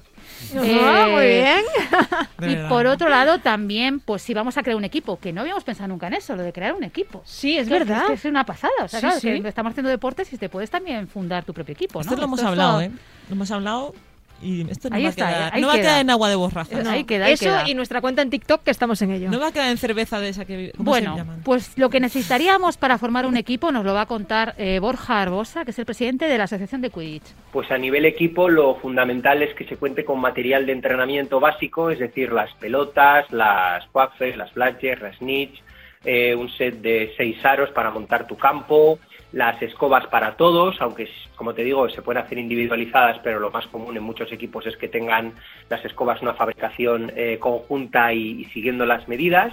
Ah, 0.56 1.08
muy 1.12 1.26
bien. 1.28 1.60
Y 2.40 2.46
verdad. 2.56 2.70
por 2.70 2.88
otro 2.88 3.10
lado, 3.10 3.40
también, 3.40 4.00
pues 4.00 4.22
si 4.22 4.34
vamos 4.34 4.58
a 4.58 4.64
crear 4.64 4.78
un 4.78 4.86
equipo, 4.86 5.18
que 5.20 5.34
no 5.34 5.42
habíamos 5.42 5.64
pensado 5.66 5.88
nunca 5.90 6.08
en 6.08 6.14
eso, 6.14 6.36
lo 6.38 6.44
de 6.44 6.54
crear 6.54 6.74
un 6.74 6.84
equipo. 6.86 7.22
Sí, 7.26 7.58
es 7.58 7.68
verdad. 7.70 8.08
que 8.08 8.14
es 8.14 8.26
una 8.26 8.46
pasada. 8.46 8.74
O 8.84 8.88
sea, 8.88 9.00
Sí, 9.00 9.06
claro, 9.06 9.20
sí. 9.20 9.42
que 9.42 9.48
estamos 9.50 9.72
haciendo 9.72 9.90
deportes 9.90 10.32
y 10.32 10.38
te 10.38 10.48
puedes 10.50 10.70
también 10.70 11.08
fundar 11.10 11.44
tu 11.44 11.54
propio 11.54 11.74
equipo, 11.74 12.00
¿no? 12.00 12.02
Esto 12.02 12.16
lo 12.16 12.24
hemos 12.24 12.40
Esto 12.40 12.48
es 12.48 12.52
hablado, 12.52 12.82
¿eh? 12.82 12.92
Lo 13.30 13.36
hemos 13.36 13.52
hablado 13.52 13.94
y 14.42 14.70
esto 14.70 14.90
no 14.90 14.96
Ahí 14.96 15.04
va 15.04 15.10
está, 15.10 15.28
a 15.28 15.32
quedar, 15.34 15.54
ahí 15.54 15.62
no 15.62 15.68
va 15.68 15.74
a 15.74 15.76
queda. 15.78 15.86
quedar 15.86 16.02
en 16.02 16.10
agua 16.10 16.30
de 16.30 16.36
borrajas. 16.36 16.84
No. 16.84 16.90
Ahí 16.90 17.04
queda, 17.06 17.26
ahí 17.28 17.34
Eso 17.34 17.46
queda. 17.46 17.70
y 17.70 17.74
nuestra 17.76 18.02
cuenta 18.02 18.22
en 18.22 18.30
TikTok 18.30 18.64
que 18.64 18.72
estamos 18.72 19.02
en 19.02 19.12
ello. 19.12 19.30
No 19.32 19.40
va 19.40 19.48
a 19.48 19.52
quedar 19.54 19.70
en 19.70 19.78
cerveza 19.78 20.20
de 20.20 20.30
esa 20.30 20.46
que... 20.46 20.74
¿cómo 20.76 20.90
Bueno, 20.92 21.14
se 21.14 21.18
llaman? 21.20 21.42
pues 21.44 21.78
lo 21.78 21.90
que 21.90 22.00
necesitaríamos 22.00 22.78
para 22.78 22.98
formar 22.98 23.26
un 23.26 23.38
equipo 23.38 23.72
nos 23.72 23.86
lo 23.86 23.94
va 23.94 24.02
a 24.02 24.06
contar 24.06 24.56
eh, 24.58 24.80
Borja 24.80 25.22
Arbosa, 25.22 25.64
que 25.66 25.72
es 25.72 25.80
el 25.80 25.86
presidente 25.86 26.26
de 26.26 26.38
la 26.38 26.44
Asociación 26.46 26.82
de 26.82 26.90
Quidditch. 26.90 27.24
Pues 27.52 27.72
a 27.72 27.78
nivel 27.78 28.06
equipo 28.06 28.50
lo 28.50 28.76
fundamental 28.76 29.42
es 29.44 29.54
que 29.56 29.66
se 29.66 29.78
cuente 29.78 30.04
con 30.04 30.20
material 30.20 30.66
de 30.66 30.74
entrenamiento 30.74 31.40
básico, 31.40 31.90
es 31.90 32.00
decir, 32.00 32.32
las 32.34 32.54
pelotas, 32.56 33.26
las 33.32 33.86
coafes, 33.88 34.36
las 34.36 34.52
flashes, 34.52 35.02
las 35.02 35.16
snitch, 35.18 35.62
eh, 36.06 36.36
un 36.36 36.50
set 36.50 36.82
de 36.82 37.14
seis 37.16 37.38
aros 37.46 37.70
para 37.70 37.90
montar 37.92 38.28
tu 38.28 38.36
campo, 38.38 39.00
las 39.34 39.62
escobas 39.62 40.08
para 40.08 40.38
todos, 40.38 40.80
aunque 40.80 41.10
como 41.36 41.54
te 41.54 41.64
digo 41.64 41.90
se 41.90 42.02
pueden 42.02 42.24
hacer 42.24 42.38
individualizadas, 42.38 43.20
pero 43.24 43.40
lo 43.40 43.52
más 43.52 43.68
común 43.68 43.98
en 43.98 44.04
muchos 44.04 44.32
equipos 44.32 44.66
es 44.68 44.78
que 44.78 44.88
tengan 44.88 45.34
las 45.70 45.84
escobas 45.84 46.22
una 46.22 46.36
fabricación 46.36 47.12
eh, 47.16 47.38
conjunta 47.40 48.14
y, 48.14 48.42
y 48.42 48.46
siguiendo 48.46 48.86
las 48.86 49.08
medidas. 49.08 49.52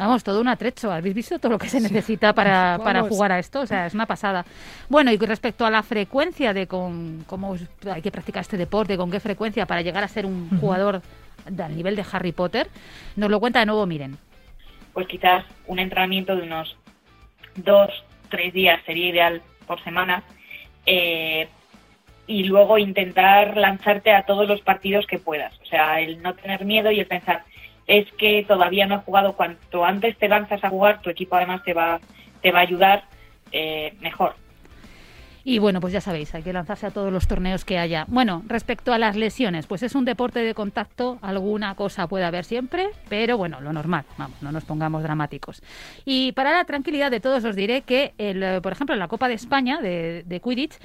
Vamos, 0.00 0.24
todo 0.24 0.40
un 0.40 0.48
atrecho. 0.48 0.90
¿Habéis 0.90 1.14
visto 1.14 1.38
todo 1.38 1.52
lo 1.52 1.58
que 1.58 1.68
se 1.68 1.78
necesita 1.78 2.32
para, 2.32 2.78
para 2.84 3.02
jugar 3.02 3.32
a 3.32 3.38
esto? 3.38 3.60
O 3.60 3.66
sea, 3.66 3.84
es 3.84 3.92
una 3.92 4.06
pasada. 4.06 4.46
Bueno, 4.88 5.12
y 5.12 5.18
respecto 5.18 5.66
a 5.66 5.70
la 5.70 5.82
frecuencia 5.82 6.54
de 6.54 6.66
con, 6.66 7.24
cómo 7.26 7.54
hay 7.92 8.00
que 8.00 8.10
practicar 8.10 8.40
este 8.40 8.56
deporte, 8.56 8.96
con 8.96 9.10
qué 9.10 9.20
frecuencia 9.20 9.66
para 9.66 9.82
llegar 9.82 10.02
a 10.02 10.08
ser 10.08 10.24
un 10.24 10.58
jugador 10.58 11.02
al 11.44 11.76
nivel 11.76 11.96
de 11.96 12.04
Harry 12.12 12.32
Potter, 12.32 12.68
nos 13.16 13.30
lo 13.30 13.40
cuenta 13.40 13.58
de 13.58 13.66
nuevo, 13.66 13.84
miren. 13.84 14.16
Pues 14.94 15.06
quizás 15.06 15.44
un 15.66 15.78
entrenamiento 15.78 16.34
de 16.34 16.42
unos 16.44 16.78
dos, 17.56 17.90
tres 18.30 18.52
días 18.52 18.80
sería 18.86 19.08
ideal 19.08 19.42
por 19.66 19.82
semana. 19.82 20.22
eh, 20.86 21.48
y 22.30 22.44
luego 22.44 22.78
intentar 22.78 23.56
lanzarte 23.56 24.12
a 24.12 24.22
todos 24.22 24.46
los 24.46 24.60
partidos 24.60 25.04
que 25.08 25.18
puedas. 25.18 25.52
O 25.62 25.64
sea, 25.64 26.00
el 26.00 26.22
no 26.22 26.34
tener 26.34 26.64
miedo 26.64 26.92
y 26.92 27.00
el 27.00 27.06
pensar, 27.06 27.42
es 27.88 28.10
que 28.12 28.44
todavía 28.46 28.86
no 28.86 28.94
he 28.94 28.98
jugado, 28.98 29.32
cuanto 29.32 29.84
antes 29.84 30.16
te 30.16 30.28
lanzas 30.28 30.62
a 30.62 30.70
jugar, 30.70 31.02
tu 31.02 31.10
equipo 31.10 31.34
además 31.34 31.64
te 31.64 31.74
va, 31.74 31.98
te 32.40 32.52
va 32.52 32.60
a 32.60 32.62
ayudar 32.62 33.02
eh, 33.50 33.94
mejor. 33.98 34.36
Y 35.44 35.58
bueno, 35.58 35.80
pues 35.80 35.92
ya 35.92 36.00
sabéis, 36.00 36.34
hay 36.34 36.42
que 36.42 36.52
lanzarse 36.52 36.86
a 36.86 36.90
todos 36.90 37.12
los 37.12 37.26
torneos 37.26 37.64
que 37.64 37.78
haya. 37.78 38.04
Bueno, 38.08 38.42
respecto 38.46 38.92
a 38.92 38.98
las 38.98 39.16
lesiones, 39.16 39.66
pues 39.66 39.82
es 39.82 39.94
un 39.94 40.04
deporte 40.04 40.40
de 40.40 40.54
contacto, 40.54 41.18
alguna 41.22 41.74
cosa 41.74 42.06
puede 42.06 42.24
haber 42.24 42.44
siempre, 42.44 42.90
pero 43.08 43.38
bueno, 43.38 43.60
lo 43.60 43.72
normal, 43.72 44.04
vamos, 44.18 44.42
no 44.42 44.52
nos 44.52 44.64
pongamos 44.64 45.02
dramáticos. 45.02 45.62
Y 46.04 46.32
para 46.32 46.52
la 46.52 46.64
tranquilidad 46.64 47.10
de 47.10 47.20
todos 47.20 47.44
os 47.44 47.56
diré 47.56 47.82
que, 47.82 48.12
el, 48.18 48.42
eh, 48.42 48.60
por 48.60 48.72
ejemplo, 48.72 48.94
en 48.94 48.98
la 48.98 49.08
Copa 49.08 49.28
de 49.28 49.34
España 49.34 49.80
de, 49.80 50.24
de 50.26 50.40
Quidditch, 50.40 50.78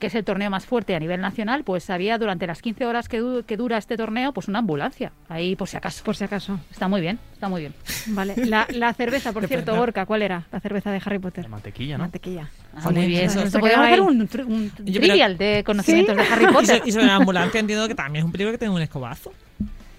que 0.00 0.08
es 0.08 0.14
el 0.16 0.24
torneo 0.24 0.50
más 0.50 0.66
fuerte 0.66 0.96
a 0.96 0.98
nivel 0.98 1.20
nacional, 1.20 1.62
pues 1.62 1.88
había 1.90 2.18
durante 2.18 2.46
las 2.48 2.60
15 2.62 2.86
horas 2.86 3.08
que, 3.08 3.18
du- 3.18 3.44
que 3.44 3.56
dura 3.56 3.78
este 3.78 3.96
torneo, 3.96 4.32
pues 4.32 4.48
una 4.48 4.58
ambulancia, 4.58 5.12
ahí 5.28 5.54
por 5.54 5.68
si 5.68 5.76
acaso. 5.76 6.02
Por 6.02 6.16
si 6.16 6.24
acaso. 6.24 6.58
Está 6.72 6.88
muy 6.88 7.00
bien, 7.00 7.20
está 7.32 7.48
muy 7.48 7.60
bien. 7.60 7.74
Vale. 8.08 8.34
La, 8.46 8.66
la 8.70 8.92
cerveza, 8.94 9.32
por 9.32 9.46
cierto. 9.48 9.76
Gorka, 9.76 10.06
¿cuál 10.06 10.22
era? 10.22 10.46
La 10.50 10.58
cerveza 10.58 10.90
de 10.90 11.00
Harry 11.04 11.18
Potter. 11.20 11.44
De 11.44 11.50
mantequilla, 11.50 11.98
¿no? 11.98 12.04
Mantequilla. 12.04 12.48
Ah, 12.74 12.90
muy 12.90 13.06
bien. 13.06 13.26
eso- 13.26 13.42
Esto 13.42 13.60
podríamos 13.60 13.86
hacer 13.86 14.00
un, 14.00 14.70
trivial 14.70 15.36
de 15.38 15.62
conocimientos 15.64 16.16
de 16.16 16.22
Harry 16.22 16.44
Y, 16.50 16.52
Potter. 16.52 16.82
y 16.84 16.90
sobre 16.92 17.06
la 17.06 17.16
ambulancia 17.16 17.60
entiendo 17.60 17.86
que 17.86 17.94
también 17.94 18.22
es 18.22 18.24
un 18.26 18.32
peligro 18.32 18.50
que 18.52 18.58
tenga 18.58 18.72
un 18.72 18.82
escobazo. 18.82 19.32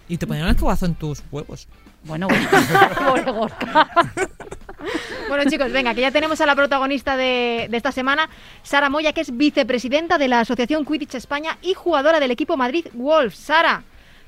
Y 0.09 0.17
te 0.17 0.27
ponían 0.27 0.45
un 0.47 0.51
escobazo 0.51 0.85
en 0.87 0.95
tus 0.95 1.23
huevos. 1.31 1.67
Bueno, 2.03 2.27
bueno. 2.27 3.47
Bueno, 5.27 5.49
chicos, 5.49 5.71
venga, 5.71 5.93
que 5.93 6.01
ya 6.01 6.11
tenemos 6.11 6.39
a 6.41 6.45
la 6.45 6.55
protagonista 6.55 7.17
de, 7.17 7.67
de 7.69 7.77
esta 7.77 7.91
semana, 7.91 8.29
Sara 8.63 8.89
Moya, 8.89 9.13
que 9.13 9.21
es 9.21 9.35
vicepresidenta 9.35 10.17
de 10.17 10.27
la 10.27 10.41
Asociación 10.41 10.85
Quidditch 10.85 11.15
España 11.15 11.57
y 11.61 11.73
jugadora 11.73 12.19
del 12.19 12.31
equipo 12.31 12.57
Madrid 12.57 12.87
Wolves. 12.93 13.35
Sara, 13.35 13.83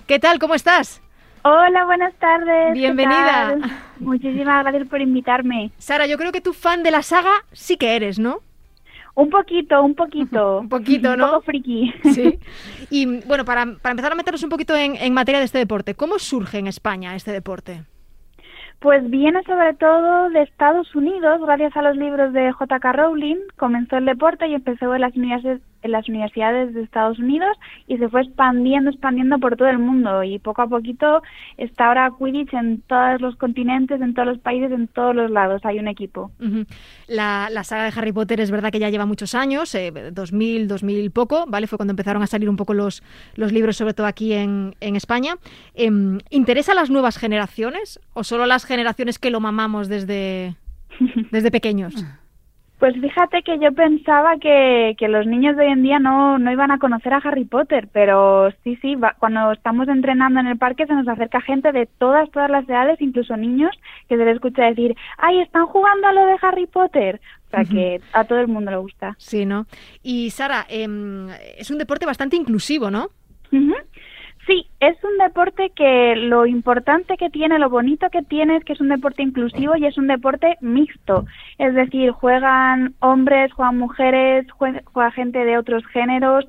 ¿qué 0.07 0.19
tal? 0.19 0.39
¿Cómo 0.39 0.55
estás? 0.55 1.01
Hola, 1.45 1.83
buenas 1.85 2.13
tardes. 2.15 2.73
¿qué 2.73 2.79
Bienvenida. 2.79 3.57
Muchísimas 3.99 4.63
gracias 4.63 4.87
por 4.87 5.01
invitarme. 5.01 5.71
Sara, 5.77 6.07
yo 6.07 6.17
creo 6.17 6.31
que 6.31 6.39
tú 6.39 6.53
fan 6.53 6.83
de 6.83 6.91
la 6.91 7.01
saga 7.01 7.31
sí 7.51 7.75
que 7.75 7.95
eres, 7.97 8.17
¿no? 8.17 8.39
Un 9.15 9.29
poquito, 9.29 9.83
un 9.83 9.93
poquito. 9.93 10.59
Un 10.61 10.69
poquito, 10.69 11.17
¿no? 11.17 11.25
Un 11.25 11.31
poco 11.31 11.43
friki. 11.43 11.93
Sí. 12.13 12.39
Y 12.89 13.21
bueno, 13.25 13.43
para, 13.43 13.65
para 13.81 13.91
empezar 13.91 14.11
a 14.11 14.15
meternos 14.15 14.43
un 14.43 14.49
poquito 14.49 14.75
en, 14.75 14.95
en 14.95 15.13
materia 15.13 15.39
de 15.39 15.45
este 15.45 15.57
deporte, 15.57 15.95
¿cómo 15.95 16.19
surge 16.19 16.59
en 16.59 16.67
España 16.67 17.15
este 17.15 17.31
deporte? 17.31 17.83
Pues 18.83 19.09
viene 19.09 19.41
sobre 19.43 19.73
todo 19.75 20.29
de 20.29 20.41
Estados 20.41 20.93
Unidos, 20.93 21.39
gracias 21.39 21.73
a 21.77 21.81
los 21.81 21.95
libros 21.95 22.33
de 22.33 22.51
J.K. 22.51 22.91
Rowling. 22.91 23.37
Comenzó 23.55 23.95
el 23.95 24.03
deporte 24.03 24.45
y 24.45 24.55
empezó 24.55 24.93
en 24.93 24.99
las, 24.99 25.15
universidades, 25.15 25.61
en 25.83 25.91
las 25.91 26.07
universidades 26.09 26.73
de 26.73 26.81
Estados 26.81 27.19
Unidos 27.19 27.55
y 27.87 27.97
se 27.97 28.09
fue 28.09 28.21
expandiendo, 28.21 28.89
expandiendo 28.89 29.37
por 29.39 29.55
todo 29.55 29.67
el 29.67 29.79
mundo. 29.79 30.23
Y 30.23 30.39
poco 30.39 30.61
a 30.61 30.67
poquito 30.67 31.21
está 31.57 31.87
ahora 31.87 32.11
Quidditch 32.17 32.53
en 32.53 32.81
todos 32.81 33.21
los 33.21 33.35
continentes, 33.35 34.01
en 34.01 34.13
todos 34.13 34.27
los 34.27 34.39
países, 34.39 34.71
en 34.71 34.87
todos 34.87 35.15
los 35.15 35.29
lados. 35.29 35.61
Hay 35.65 35.79
un 35.79 35.87
equipo. 35.87 36.31
La, 37.07 37.49
la 37.51 37.63
saga 37.63 37.83
de 37.83 37.93
Harry 37.95 38.11
Potter 38.11 38.39
es 38.39 38.51
verdad 38.51 38.71
que 38.71 38.79
ya 38.79 38.89
lleva 38.89 39.05
muchos 39.05 39.35
años, 39.35 39.75
eh, 39.75 39.91
2000, 40.11 40.67
2000 40.67 41.11
poco, 41.11 41.45
¿vale? 41.47 41.67
Fue 41.67 41.77
cuando 41.77 41.91
empezaron 41.91 42.23
a 42.23 42.27
salir 42.27 42.49
un 42.49 42.55
poco 42.55 42.73
los, 42.73 43.03
los 43.35 43.51
libros, 43.51 43.77
sobre 43.77 43.93
todo 43.93 44.07
aquí 44.07 44.33
en, 44.33 44.75
en 44.79 44.95
España. 44.95 45.35
Em, 45.75 46.19
¿Interesa 46.29 46.71
a 46.71 46.75
las 46.75 46.89
nuevas 46.89 47.17
generaciones 47.17 47.99
o 48.13 48.23
solo 48.23 48.45
las 48.45 48.65
generaciones 48.65 49.19
que 49.19 49.29
lo 49.29 49.39
mamamos 49.39 49.87
desde, 49.87 50.55
desde 51.31 51.51
pequeños? 51.51 51.93
Pues 52.83 52.99
fíjate 52.99 53.43
que 53.43 53.59
yo 53.59 53.71
pensaba 53.71 54.35
que, 54.39 54.93
que 54.99 55.07
los 55.07 55.25
niños 55.25 55.55
de 55.55 55.63
hoy 55.67 55.71
en 55.71 55.83
día 55.83 55.99
no, 55.99 56.37
no 56.37 56.51
iban 56.51 56.69
a 56.69 56.79
conocer 56.79 57.13
a 57.13 57.19
Harry 57.23 57.45
Potter, 57.45 57.87
pero 57.93 58.51
sí, 58.61 58.77
sí, 58.81 58.95
va- 58.95 59.15
cuando 59.19 59.53
estamos 59.53 59.87
entrenando 59.87 60.41
en 60.41 60.47
el 60.47 60.57
parque 60.57 60.85
se 60.85 60.93
nos 60.93 61.07
acerca 61.07 61.39
gente 61.39 61.71
de 61.71 61.85
todas, 61.85 62.29
todas 62.31 62.49
las 62.49 62.67
edades, 62.67 62.99
incluso 62.99 63.37
niños, 63.37 63.71
que 64.09 64.17
se 64.17 64.25
les 64.25 64.35
escucha 64.35 64.65
decir, 64.65 64.97
¡ay, 65.17 65.39
están 65.39 65.65
jugando 65.67 66.07
a 66.07 66.11
lo 66.11 66.25
de 66.25 66.35
Harry 66.41 66.67
Potter! 66.67 67.21
O 67.47 67.49
sea 67.51 67.63
que 67.63 68.01
a 68.11 68.25
todo 68.25 68.39
el 68.41 68.49
mundo 68.49 68.69
le 68.71 68.75
gusta. 68.77 69.15
Sí, 69.17 69.45
¿no? 69.45 69.65
Y 70.03 70.31
Sara, 70.31 70.65
em, 70.67 71.29
es 71.57 71.71
un 71.71 71.77
deporte 71.77 72.05
bastante 72.05 72.35
inclusivo, 72.35 72.91
¿no? 72.91 73.07
Sí, 74.45 74.65
es 74.81 74.97
un 75.03 75.17
deporte 75.19 75.71
que 75.73 76.15
lo 76.17 76.45
importante 76.45 77.15
que 77.15 77.29
tiene, 77.29 77.59
lo 77.59 77.69
bonito 77.69 78.09
que 78.09 78.23
tiene 78.23 78.57
es 78.57 78.65
que 78.65 78.73
es 78.73 78.81
un 78.81 78.89
deporte 78.89 79.23
inclusivo 79.23 79.75
y 79.77 79.85
es 79.85 79.97
un 79.97 80.07
deporte 80.07 80.57
mixto. 80.59 81.25
Es 81.57 81.73
decir, 81.73 82.11
juegan 82.11 82.93
hombres, 82.99 83.53
juegan 83.53 83.77
mujeres, 83.77 84.45
jue- 84.59 84.81
juega 84.91 85.11
gente 85.11 85.45
de 85.45 85.57
otros 85.57 85.85
géneros. 85.87 86.45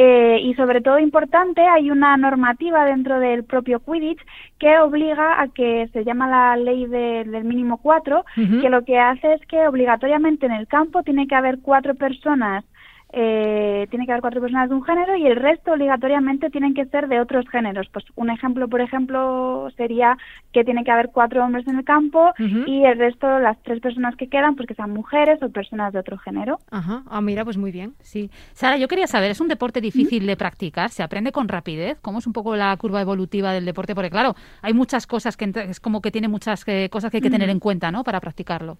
Eh, 0.00 0.38
y 0.44 0.54
sobre 0.54 0.80
todo 0.80 1.00
importante, 1.00 1.60
hay 1.60 1.90
una 1.90 2.16
normativa 2.16 2.84
dentro 2.84 3.18
del 3.18 3.42
propio 3.44 3.80
Quidditch 3.80 4.20
que 4.58 4.78
obliga 4.78 5.40
a 5.42 5.48
que 5.48 5.88
se 5.92 6.04
llama 6.04 6.28
la 6.28 6.56
ley 6.56 6.86
de- 6.86 7.24
del 7.24 7.42
mínimo 7.44 7.78
cuatro, 7.78 8.24
que 8.60 8.68
lo 8.68 8.84
que 8.84 8.96
hace 8.98 9.32
es 9.34 9.44
que 9.46 9.66
obligatoriamente 9.66 10.46
en 10.46 10.52
el 10.52 10.68
campo 10.68 11.02
tiene 11.02 11.26
que 11.26 11.34
haber 11.34 11.58
cuatro 11.62 11.96
personas 11.96 12.64
eh, 13.12 13.86
tiene 13.90 14.04
que 14.04 14.12
haber 14.12 14.20
cuatro 14.20 14.40
personas 14.40 14.68
de 14.68 14.74
un 14.74 14.84
género 14.84 15.16
y 15.16 15.26
el 15.26 15.36
resto 15.36 15.72
obligatoriamente 15.72 16.50
tienen 16.50 16.74
que 16.74 16.84
ser 16.86 17.08
de 17.08 17.20
otros 17.20 17.48
géneros. 17.48 17.88
Pues 17.92 18.04
un 18.16 18.30
ejemplo, 18.30 18.68
por 18.68 18.80
ejemplo, 18.80 19.70
sería 19.76 20.18
que 20.52 20.64
tiene 20.64 20.84
que 20.84 20.90
haber 20.90 21.10
cuatro 21.12 21.44
hombres 21.44 21.66
en 21.66 21.78
el 21.78 21.84
campo 21.84 22.32
y 22.38 22.84
el 22.84 22.98
resto, 22.98 23.38
las 23.38 23.60
tres 23.62 23.80
personas 23.80 24.16
que 24.16 24.28
quedan, 24.28 24.56
pues 24.56 24.68
que 24.68 24.74
sean 24.74 24.90
mujeres 24.90 25.42
o 25.42 25.48
personas 25.50 25.92
de 25.92 26.00
otro 26.00 26.18
género. 26.18 26.58
Ajá. 26.70 27.02
Ah, 27.08 27.20
mira, 27.20 27.44
pues 27.44 27.56
muy 27.56 27.72
bien. 27.72 27.94
Sí. 28.00 28.30
Sara, 28.52 28.76
yo 28.76 28.88
quería 28.88 29.06
saber, 29.06 29.30
¿es 29.30 29.40
un 29.40 29.48
deporte 29.48 29.80
difícil 29.80 30.26
de 30.26 30.36
practicar? 30.36 30.90
¿Se 30.90 31.02
aprende 31.02 31.32
con 31.32 31.48
rapidez? 31.48 31.98
¿Cómo 32.02 32.18
es 32.18 32.26
un 32.26 32.32
poco 32.32 32.56
la 32.56 32.76
curva 32.76 33.00
evolutiva 33.00 33.52
del 33.52 33.64
deporte? 33.64 33.94
Porque 33.94 34.10
claro, 34.10 34.34
hay 34.62 34.74
muchas 34.74 35.06
cosas 35.06 35.36
que 35.36 35.50
es 35.54 35.80
como 35.80 36.00
que 36.00 36.10
tiene 36.10 36.28
muchas 36.28 36.62
eh, 36.66 36.88
cosas 36.90 37.10
que 37.10 37.18
hay 37.18 37.22
que 37.22 37.30
tener 37.30 37.48
en 37.48 37.60
cuenta, 37.60 37.90
¿no? 37.90 38.04
Para 38.04 38.20
practicarlo. 38.20 38.78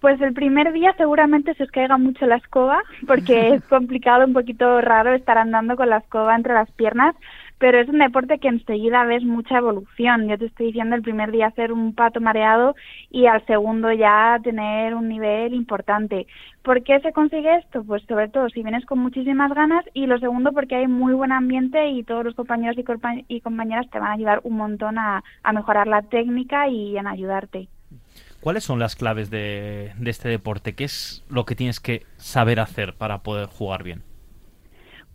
Pues 0.00 0.18
el 0.22 0.32
primer 0.32 0.72
día 0.72 0.94
seguramente 0.96 1.54
se 1.54 1.64
os 1.64 1.70
caiga 1.70 1.98
mucho 1.98 2.26
la 2.26 2.36
escoba, 2.36 2.80
porque 3.06 3.48
es 3.54 3.64
complicado, 3.64 4.24
un 4.24 4.32
poquito 4.32 4.80
raro 4.80 5.14
estar 5.14 5.36
andando 5.36 5.76
con 5.76 5.90
la 5.90 5.98
escoba 5.98 6.34
entre 6.34 6.54
las 6.54 6.70
piernas, 6.72 7.14
pero 7.58 7.78
es 7.78 7.88
un 7.90 7.98
deporte 7.98 8.38
que 8.38 8.48
enseguida 8.48 9.04
ves 9.04 9.22
mucha 9.22 9.58
evolución. 9.58 10.26
Yo 10.26 10.38
te 10.38 10.46
estoy 10.46 10.68
diciendo 10.68 10.96
el 10.96 11.02
primer 11.02 11.30
día 11.30 11.48
hacer 11.48 11.72
un 11.72 11.94
pato 11.94 12.18
mareado 12.18 12.74
y 13.10 13.26
al 13.26 13.44
segundo 13.44 13.92
ya 13.92 14.38
tener 14.42 14.94
un 14.94 15.08
nivel 15.08 15.52
importante. 15.52 16.26
¿Por 16.62 16.82
qué 16.82 17.00
se 17.00 17.12
consigue 17.12 17.56
esto? 17.56 17.84
Pues 17.84 18.02
sobre 18.04 18.28
todo 18.28 18.48
si 18.48 18.62
vienes 18.62 18.86
con 18.86 18.98
muchísimas 19.00 19.52
ganas 19.52 19.84
y 19.92 20.06
lo 20.06 20.18
segundo 20.18 20.52
porque 20.52 20.76
hay 20.76 20.88
muy 20.88 21.12
buen 21.12 21.32
ambiente 21.32 21.88
y 21.88 22.02
todos 22.02 22.24
los 22.24 22.34
compañeros 22.34 22.78
y, 22.78 22.84
y 23.28 23.40
compañeras 23.42 23.90
te 23.90 23.98
van 23.98 24.08
a 24.08 24.14
ayudar 24.14 24.40
un 24.44 24.56
montón 24.56 24.98
a, 24.98 25.22
a 25.42 25.52
mejorar 25.52 25.86
la 25.86 26.00
técnica 26.00 26.68
y 26.68 26.96
en 26.96 27.06
ayudarte. 27.06 27.68
¿Cuáles 28.40 28.64
son 28.64 28.78
las 28.78 28.96
claves 28.96 29.30
de, 29.30 29.92
de 29.98 30.10
este 30.10 30.28
deporte? 30.28 30.74
¿Qué 30.74 30.84
es 30.84 31.24
lo 31.28 31.44
que 31.44 31.54
tienes 31.54 31.78
que 31.78 32.04
saber 32.16 32.58
hacer 32.58 32.94
para 32.94 33.18
poder 33.18 33.46
jugar 33.46 33.82
bien? 33.82 34.02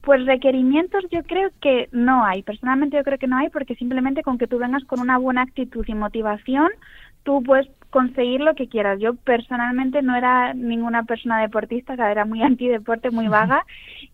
Pues 0.02 0.24
requerimientos 0.28 1.04
yo 1.10 1.24
creo 1.24 1.50
que 1.60 1.90
no 1.92 2.24
hay. 2.24 2.44
Personalmente 2.44 2.98
yo 2.98 3.04
creo 3.04 3.18
que 3.18 3.28
no 3.28 3.38
hay 3.38 3.50
porque 3.50 3.74
simplemente 3.74 4.22
con 4.22 4.38
que 4.38 4.46
tú 4.46 4.60
vengas 4.60 4.84
con 4.86 5.00
una 5.00 5.18
buena 5.18 5.42
actitud 5.42 5.84
y 5.88 5.96
motivación, 5.96 6.70
tú 7.24 7.42
puedes 7.42 7.68
conseguir 7.90 8.42
lo 8.42 8.54
que 8.54 8.70
quieras. 8.70 9.00
Yo 9.00 9.16
personalmente 9.16 10.04
no 10.04 10.16
era 10.16 10.54
ninguna 10.54 11.04
persona 11.04 11.42
deportista, 11.42 11.94
o 11.94 11.96
sea, 11.96 12.12
era 12.12 12.26
muy 12.26 12.44
antideporte, 12.44 13.10
muy 13.10 13.28
vaga 13.28 13.66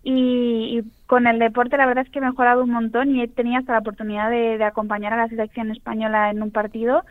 y, 0.01 0.79
y 0.79 0.83
con 1.07 1.27
el 1.27 1.39
deporte 1.39 1.75
la 1.75 1.85
verdad 1.85 2.05
es 2.05 2.11
que 2.11 2.19
he 2.19 2.21
mejorado 2.21 2.63
un 2.63 2.71
montón 2.71 3.13
y 3.13 3.23
he 3.23 3.27
tenido 3.27 3.59
hasta 3.59 3.73
la 3.73 3.79
oportunidad 3.79 4.29
de, 4.29 4.57
de 4.57 4.63
acompañar 4.63 5.11
a 5.11 5.17
la 5.17 5.27
selección 5.27 5.71
española 5.71 6.29
en 6.29 6.41
un 6.41 6.51
partido 6.51 7.03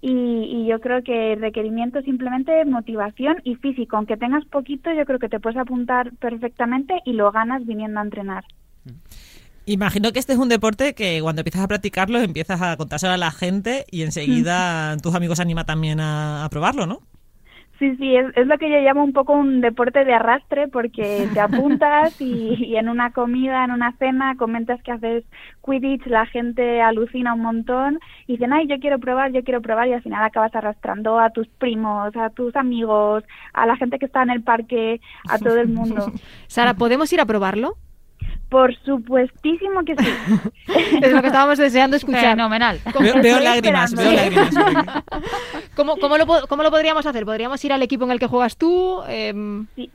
y, 0.00 0.10
y 0.10 0.66
yo 0.66 0.80
creo 0.80 1.02
que 1.02 1.32
el 1.32 1.40
requerimiento 1.40 1.98
es 1.98 2.04
simplemente 2.04 2.64
motivación 2.64 3.36
y 3.44 3.56
físico. 3.56 3.96
Aunque 3.96 4.16
tengas 4.16 4.44
poquito, 4.46 4.92
yo 4.92 5.04
creo 5.04 5.18
que 5.18 5.28
te 5.28 5.40
puedes 5.40 5.58
apuntar 5.58 6.12
perfectamente 6.16 7.00
y 7.04 7.12
lo 7.12 7.32
ganas 7.32 7.66
viniendo 7.66 8.00
a 8.00 8.04
entrenar. 8.04 8.44
Imagino 9.64 10.12
que 10.12 10.20
este 10.20 10.32
es 10.32 10.38
un 10.38 10.48
deporte 10.48 10.94
que 10.94 11.20
cuando 11.20 11.40
empiezas 11.40 11.62
a 11.62 11.68
practicarlo 11.68 12.20
empiezas 12.20 12.62
a 12.62 12.76
contárselo 12.76 13.14
a 13.14 13.16
la 13.16 13.32
gente 13.32 13.84
y 13.90 14.02
enseguida 14.02 14.96
tus 14.98 15.14
amigos 15.14 15.40
animan 15.40 15.66
también 15.66 15.98
a, 15.98 16.44
a 16.44 16.48
probarlo, 16.50 16.86
¿no? 16.86 17.00
Sí, 17.78 17.94
sí, 17.96 18.16
es, 18.16 18.26
es 18.36 18.46
lo 18.46 18.56
que 18.56 18.70
yo 18.70 18.78
llamo 18.78 19.04
un 19.04 19.12
poco 19.12 19.34
un 19.34 19.60
deporte 19.60 20.04
de 20.04 20.14
arrastre 20.14 20.66
porque 20.68 21.28
te 21.34 21.40
apuntas 21.40 22.18
y, 22.20 22.54
y 22.54 22.76
en 22.76 22.88
una 22.88 23.12
comida, 23.12 23.64
en 23.64 23.70
una 23.70 23.92
cena, 23.98 24.34
comentas 24.36 24.82
que 24.82 24.92
haces 24.92 25.24
Quidditch, 25.64 26.06
la 26.06 26.24
gente 26.26 26.80
alucina 26.80 27.34
un 27.34 27.42
montón 27.42 27.98
y 28.26 28.32
dicen, 28.32 28.52
ay, 28.52 28.66
yo 28.66 28.78
quiero 28.78 28.98
probar, 28.98 29.32
yo 29.32 29.44
quiero 29.44 29.60
probar 29.60 29.88
y 29.88 29.92
al 29.92 30.02
final 30.02 30.24
acabas 30.24 30.54
arrastrando 30.54 31.18
a 31.18 31.30
tus 31.30 31.48
primos, 31.48 32.16
a 32.16 32.30
tus 32.30 32.56
amigos, 32.56 33.24
a 33.52 33.66
la 33.66 33.76
gente 33.76 33.98
que 33.98 34.06
está 34.06 34.22
en 34.22 34.30
el 34.30 34.42
parque, 34.42 35.00
a 35.28 35.38
todo 35.38 35.58
el 35.60 35.68
mundo. 35.68 36.12
Sara, 36.46 36.74
¿podemos 36.74 37.12
ir 37.12 37.20
a 37.20 37.26
probarlo? 37.26 37.76
Por 38.48 38.74
supuestísimo 38.84 39.84
que 39.84 39.96
sí. 39.96 40.06
Es 41.02 41.12
lo 41.12 41.20
que 41.20 41.26
estábamos 41.26 41.58
deseando 41.58 41.96
escuchar. 41.96 42.36
Fenomenal. 42.36 42.80
Veo, 43.22 43.40
lágrimas, 43.40 43.92
veo 43.94 44.10
esperando. 44.12 44.52
lágrimas. 44.52 45.04
¿Cómo, 45.74 45.96
cómo, 45.96 46.16
lo, 46.16 46.26
cómo 46.48 46.62
lo 46.62 46.70
podríamos 46.70 47.04
hacer? 47.06 47.24
¿Podríamos 47.24 47.64
ir 47.64 47.72
al 47.72 47.82
equipo 47.82 48.04
en 48.04 48.12
el 48.12 48.18
que 48.20 48.26
juegas 48.26 48.56
tú? 48.56 49.02
Em, 49.08 49.66
Sí. 49.74 49.90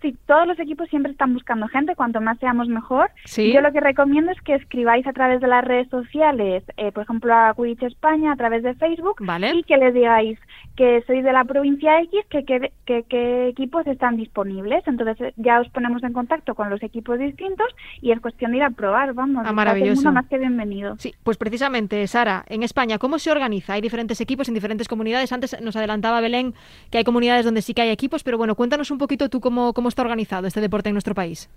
Sí, 0.00 0.16
todos 0.26 0.46
los 0.46 0.58
equipos 0.60 0.88
siempre 0.88 1.10
están 1.10 1.34
buscando 1.34 1.66
gente, 1.66 1.96
cuanto 1.96 2.20
más 2.20 2.38
seamos 2.38 2.68
mejor. 2.68 3.10
Sí. 3.24 3.52
Yo 3.52 3.60
lo 3.60 3.72
que 3.72 3.80
recomiendo 3.80 4.30
es 4.30 4.40
que 4.42 4.54
escribáis 4.54 5.06
a 5.06 5.12
través 5.12 5.40
de 5.40 5.48
las 5.48 5.64
redes 5.64 5.88
sociales, 5.88 6.62
eh, 6.76 6.92
por 6.92 7.02
ejemplo 7.02 7.34
a 7.34 7.52
Quidditch 7.56 7.82
España, 7.82 8.32
a 8.32 8.36
través 8.36 8.62
de 8.62 8.74
Facebook, 8.74 9.16
Vale. 9.20 9.52
y 9.54 9.64
que 9.64 9.76
les 9.76 9.94
digáis 9.94 10.38
que 10.76 11.02
sois 11.08 11.24
de 11.24 11.32
la 11.32 11.42
provincia 11.44 12.00
X, 12.02 12.20
que 12.30 12.44
qué 12.44 12.70
que, 12.86 13.02
que 13.02 13.48
equipos 13.48 13.84
están 13.88 14.16
disponibles. 14.16 14.86
Entonces 14.86 15.20
eh, 15.20 15.32
ya 15.36 15.60
os 15.60 15.68
ponemos 15.70 16.02
en 16.04 16.12
contacto 16.12 16.54
con 16.54 16.70
los 16.70 16.80
equipos 16.84 17.18
distintos 17.18 17.66
y 18.00 18.12
es 18.12 18.20
cuestión 18.20 18.52
de 18.52 18.58
ir 18.58 18.62
a 18.62 18.70
probar, 18.70 19.12
vamos. 19.14 19.44
Ah, 19.44 19.52
maravilloso. 19.52 19.96
mundo 19.96 20.12
más 20.12 20.28
que 20.28 20.38
bienvenido. 20.38 20.94
Sí, 20.98 21.12
pues 21.24 21.36
precisamente, 21.36 22.06
Sara, 22.06 22.44
en 22.48 22.62
España, 22.62 22.98
¿cómo 22.98 23.18
se 23.18 23.32
organiza? 23.32 23.72
Hay 23.72 23.80
diferentes 23.80 24.20
equipos 24.20 24.46
en 24.46 24.54
diferentes 24.54 24.86
comunidades. 24.86 25.32
Antes 25.32 25.60
nos 25.60 25.74
adelantaba 25.74 26.20
Belén 26.20 26.54
que 26.90 26.98
hay 26.98 27.04
comunidades 27.04 27.44
donde 27.44 27.62
sí 27.62 27.74
que 27.74 27.82
hay 27.82 27.90
equipos, 27.90 28.22
pero 28.22 28.38
bueno, 28.38 28.54
cuéntanos 28.54 28.92
un 28.92 28.98
poquito 28.98 29.28
tú 29.28 29.40
cómo, 29.40 29.72
cómo 29.72 29.87
está 29.88 30.02
organizado 30.02 30.46
este 30.46 30.60
deporte 30.60 30.88
en 30.88 30.94
nuestro 30.94 31.14
país. 31.14 31.50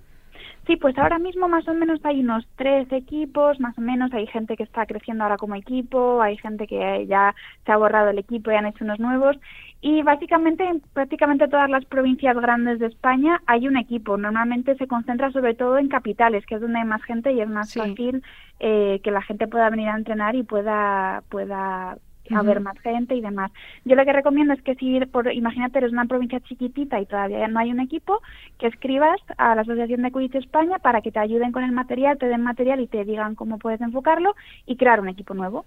Sí, 0.67 0.75
pues 0.75 0.95
ahora 0.99 1.17
mismo 1.17 1.47
más 1.47 1.67
o 1.67 1.73
menos 1.73 1.99
hay 2.03 2.19
unos 2.19 2.45
tres 2.55 2.87
equipos, 2.91 3.59
más 3.59 3.75
o 3.79 3.81
menos 3.81 4.13
hay 4.13 4.27
gente 4.27 4.55
que 4.55 4.61
está 4.63 4.85
creciendo 4.85 5.23
ahora 5.23 5.37
como 5.37 5.55
equipo, 5.55 6.21
hay 6.21 6.37
gente 6.37 6.67
que 6.67 7.07
ya 7.07 7.33
se 7.65 7.71
ha 7.71 7.77
borrado 7.77 8.09
el 8.11 8.19
equipo 8.19 8.51
y 8.51 8.55
han 8.55 8.67
hecho 8.67 8.83
unos 8.85 8.99
nuevos 8.99 9.37
y 9.81 10.03
básicamente 10.03 10.63
en 10.63 10.79
prácticamente 10.93 11.47
todas 11.47 11.67
las 11.69 11.83
provincias 11.85 12.35
grandes 12.37 12.77
de 12.79 12.85
España 12.87 13.41
hay 13.47 13.67
un 13.67 13.75
equipo. 13.75 14.17
Normalmente 14.17 14.75
se 14.75 14.85
concentra 14.87 15.31
sobre 15.31 15.55
todo 15.55 15.79
en 15.79 15.87
capitales, 15.89 16.45
que 16.45 16.55
es 16.55 16.61
donde 16.61 16.77
hay 16.79 16.85
más 16.85 17.01
gente 17.03 17.31
y 17.33 17.41
es 17.41 17.49
más 17.49 17.69
Sí. 17.71 17.79
fácil 17.79 18.23
eh, 18.59 18.99
que 19.03 19.09
la 19.09 19.23
gente 19.23 19.47
pueda 19.47 19.67
venir 19.71 19.89
a 19.89 19.97
entrenar 19.97 20.35
y 20.35 20.43
pueda 20.43 21.23
pueda 21.29 21.97
haber 22.35 22.57
Ujú. 22.57 22.65
más 22.65 22.79
gente 22.79 23.15
y 23.15 23.21
demás. 23.21 23.51
Yo 23.85 23.95
lo 23.95 24.05
que 24.05 24.13
recomiendo 24.13 24.53
es 24.53 24.61
que 24.61 24.75
si, 24.75 24.99
por, 25.05 25.31
imagínate, 25.33 25.79
eres 25.79 25.91
una 25.91 26.05
provincia 26.05 26.39
chiquitita 26.41 26.99
y 26.99 27.05
todavía 27.05 27.47
no 27.47 27.59
hay 27.59 27.71
un 27.71 27.79
equipo, 27.79 28.21
que 28.59 28.67
escribas 28.67 29.19
a 29.37 29.55
la 29.55 29.61
Asociación 29.61 30.01
de 30.01 30.11
Quidditch 30.11 30.35
España 30.35 30.79
para 30.79 31.01
que 31.01 31.11
te 31.11 31.19
ayuden 31.19 31.51
con 31.51 31.63
el 31.63 31.71
material, 31.71 32.17
te 32.17 32.27
den 32.27 32.41
material 32.41 32.79
y 32.79 32.87
te 32.87 33.03
digan 33.05 33.35
cómo 33.35 33.57
puedes 33.57 33.81
enfocarlo 33.81 34.35
y 34.65 34.75
crear 34.75 34.99
un 34.99 35.09
equipo 35.09 35.33
nuevo. 35.33 35.65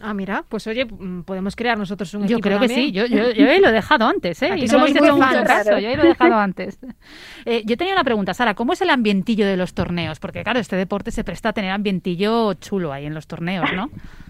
Ah, 0.00 0.14
mira, 0.14 0.44
pues 0.48 0.66
oye, 0.66 0.84
mm, 0.84 1.22
podemos 1.22 1.56
crear 1.56 1.78
nosotros 1.78 2.12
un 2.14 2.22
Yo 2.22 2.36
equipo 2.36 2.40
creo 2.40 2.60
que 2.60 2.68
sí, 2.68 2.92
yo, 2.92 3.06
yo, 3.06 3.30
yo 3.32 3.48
ahí 3.48 3.60
lo 3.60 3.68
he 3.68 3.72
dejado 3.72 4.06
antes, 4.06 4.42
¿eh? 4.42 4.52
Aquí 4.52 4.62
y 4.62 4.66
no 4.66 4.86
somos 4.86 4.90
muy 4.90 5.44
caso, 5.44 5.78
yo 5.78 5.88
ahí 5.88 5.96
lo 5.96 6.04
he 6.04 6.08
dejado 6.08 6.34
antes. 6.38 6.78
Eh, 7.44 7.62
yo 7.64 7.76
tenía 7.76 7.94
una 7.94 8.04
pregunta, 8.04 8.34
Sara, 8.34 8.54
¿cómo 8.54 8.72
es 8.72 8.80
el 8.82 8.90
ambientillo 8.90 9.46
de 9.46 9.56
los 9.56 9.74
torneos? 9.74 10.20
Porque 10.20 10.42
claro, 10.42 10.58
este 10.58 10.76
deporte 10.76 11.10
se 11.10 11.24
presta 11.24 11.50
a 11.50 11.52
tener 11.52 11.70
ambientillo 11.70 12.54
chulo 12.54 12.92
ahí 12.92 13.06
en 13.06 13.14
los 13.14 13.26
torneos, 13.26 13.72
¿no? 13.74 13.88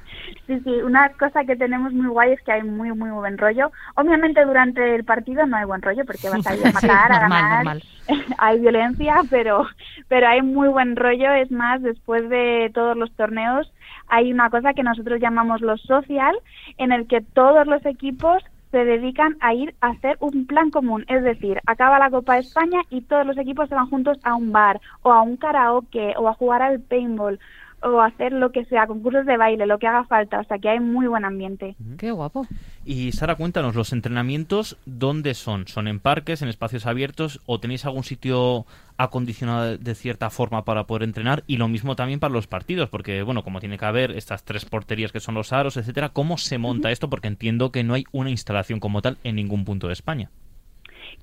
Sí, 0.46 0.60
sí, 0.60 0.70
una 0.82 1.08
cosa 1.10 1.44
que 1.44 1.56
tenemos 1.56 1.92
muy 1.92 2.06
guay 2.08 2.32
es 2.32 2.42
que 2.42 2.52
hay 2.52 2.62
muy, 2.62 2.92
muy 2.92 3.10
buen 3.10 3.38
rollo. 3.38 3.72
Obviamente 3.96 4.44
durante 4.44 4.94
el 4.94 5.04
partido 5.04 5.46
no 5.46 5.56
hay 5.56 5.64
buen 5.64 5.80
rollo 5.80 6.04
porque 6.04 6.28
vas 6.28 6.46
a 6.46 6.54
ir 6.54 6.66
a 6.66 6.70
Sí, 6.80 6.86
matar, 6.86 7.12
a 7.12 7.20
ganar, 7.20 7.64
normal. 7.64 7.82
hay 8.38 8.60
violencia, 8.60 9.22
pero, 9.30 9.66
pero 10.08 10.28
hay 10.28 10.42
muy 10.42 10.68
buen 10.68 10.96
rollo. 10.96 11.32
Es 11.32 11.50
más, 11.50 11.80
después 11.82 12.28
de 12.28 12.70
todos 12.74 12.96
los 12.96 13.10
torneos 13.12 13.72
hay 14.08 14.32
una 14.32 14.50
cosa 14.50 14.74
que 14.74 14.82
nosotros 14.82 15.20
llamamos 15.20 15.62
los 15.62 15.80
social, 15.82 16.36
en 16.76 16.92
el 16.92 17.06
que 17.06 17.22
todos 17.22 17.66
los 17.66 17.84
equipos 17.86 18.42
se 18.70 18.84
dedican 18.84 19.36
a 19.40 19.54
ir 19.54 19.74
a 19.80 19.90
hacer 19.90 20.16
un 20.18 20.46
plan 20.46 20.70
común, 20.70 21.04
es 21.06 21.22
decir, 21.22 21.60
acaba 21.64 22.00
la 22.00 22.10
Copa 22.10 22.34
de 22.34 22.40
España 22.40 22.80
y 22.90 23.02
todos 23.02 23.24
los 23.24 23.38
equipos 23.38 23.68
se 23.68 23.76
van 23.76 23.88
juntos 23.88 24.18
a 24.24 24.34
un 24.34 24.50
bar 24.50 24.80
o 25.02 25.12
a 25.12 25.22
un 25.22 25.36
karaoke 25.36 26.14
o 26.16 26.28
a 26.28 26.34
jugar 26.34 26.60
al 26.60 26.80
paintball 26.80 27.38
o 27.84 28.00
hacer 28.00 28.32
lo 28.32 28.50
que 28.50 28.64
sea, 28.64 28.86
concursos 28.86 29.26
de 29.26 29.36
baile, 29.36 29.66
lo 29.66 29.78
que 29.78 29.86
haga 29.86 30.04
falta, 30.04 30.40
o 30.40 30.44
sea 30.44 30.58
que 30.58 30.68
hay 30.68 30.80
muy 30.80 31.06
buen 31.06 31.24
ambiente. 31.24 31.76
Qué 31.98 32.10
guapo. 32.10 32.46
Y 32.84 33.12
Sara, 33.12 33.34
cuéntanos, 33.36 33.74
¿los 33.74 33.92
entrenamientos 33.92 34.76
dónde 34.86 35.34
son? 35.34 35.68
¿Son 35.68 35.86
en 35.88 36.00
parques, 36.00 36.42
en 36.42 36.48
espacios 36.48 36.86
abiertos 36.86 37.40
o 37.46 37.60
tenéis 37.60 37.84
algún 37.84 38.04
sitio 38.04 38.66
acondicionado 38.96 39.64
de- 39.64 39.78
de 39.78 39.94
cierta 39.94 40.30
forma 40.30 40.64
para 40.64 40.84
poder 40.84 41.02
entrenar? 41.02 41.44
Y 41.46 41.56
lo 41.58 41.68
mismo 41.68 41.94
también 41.96 42.20
para 42.20 42.32
los 42.32 42.46
partidos, 42.46 42.88
porque, 42.88 43.22
bueno, 43.22 43.42
como 43.44 43.60
tiene 43.60 43.78
que 43.78 43.84
haber 43.84 44.12
estas 44.12 44.44
tres 44.44 44.64
porterías 44.64 45.12
que 45.12 45.20
son 45.20 45.34
los 45.34 45.52
aros, 45.52 45.76
etcétera, 45.76 46.08
¿cómo 46.10 46.38
se 46.38 46.58
monta 46.58 46.90
esto? 46.90 47.10
Porque 47.10 47.28
entiendo 47.28 47.70
que 47.70 47.84
no 47.84 47.94
hay 47.94 48.04
una 48.12 48.30
instalación 48.30 48.80
como 48.80 49.02
tal 49.02 49.18
en 49.24 49.36
ningún 49.36 49.64
punto 49.64 49.86
de 49.88 49.92
España. 49.92 50.30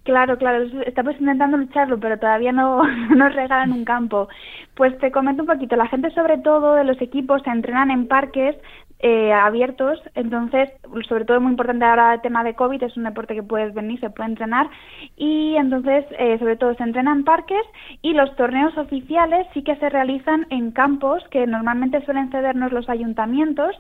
Claro, 0.04 0.38
claro, 0.38 0.64
es- 0.64 0.88
estamos 0.88 1.16
intentando 1.20 1.58
lucharlo, 1.58 2.00
pero 2.00 2.18
todavía 2.18 2.52
no 2.52 2.82
no 3.10 3.16
nos 3.16 3.36
regalan 3.36 3.72
un 3.72 3.86
campo. 3.86 4.28
Pues 4.76 4.98
te 5.00 5.12
comento 5.12 5.44
un 5.44 5.48
poquito, 5.48 5.76
la 5.76 5.88
gente 5.88 6.10
sobre 6.12 6.38
todo 6.40 6.74
de 6.76 6.84
los 6.86 7.00
equipos 7.02 7.42
se 7.44 7.52
entrenan 7.52 7.92
en 7.92 8.08
parques 8.08 8.56
eh, 9.00 9.32
abiertos. 9.34 10.00
Entonces, 10.16 10.70
sobre 11.08 11.26
todo 11.26 11.40
muy 11.42 11.52
importante 11.52 11.86
ahora 11.86 12.14
el 12.16 12.22
tema 12.22 12.44
de 12.44 12.56
COVID, 12.56 12.82
es 12.84 12.98
un 12.98 13.04
deporte 13.04 13.36
que 13.36 13.44
puedes 13.44 13.74
venir, 13.74 14.00
se 14.00 14.10
puede 14.10 14.30
entrenar. 14.30 14.70
Y 15.18 15.56
entonces, 15.56 16.06
eh, 16.18 16.38
sobre 16.40 16.56
todo, 16.58 16.74
se 16.76 16.84
entrena 16.84 17.12
en 17.12 17.24
parques 17.24 17.64
y 18.02 18.14
los 18.14 18.36
torneos 18.36 18.78
oficiales 18.78 19.48
sí 19.54 19.64
que 19.64 19.76
se 19.78 19.90
realizan 19.90 20.46
en 20.50 20.72
campos 20.72 21.24
que 21.30 21.46
normalmente 21.48 22.04
suelen 22.06 22.30
cedernos 22.32 22.72
los 22.72 22.90
ayuntamientos. 22.90 23.76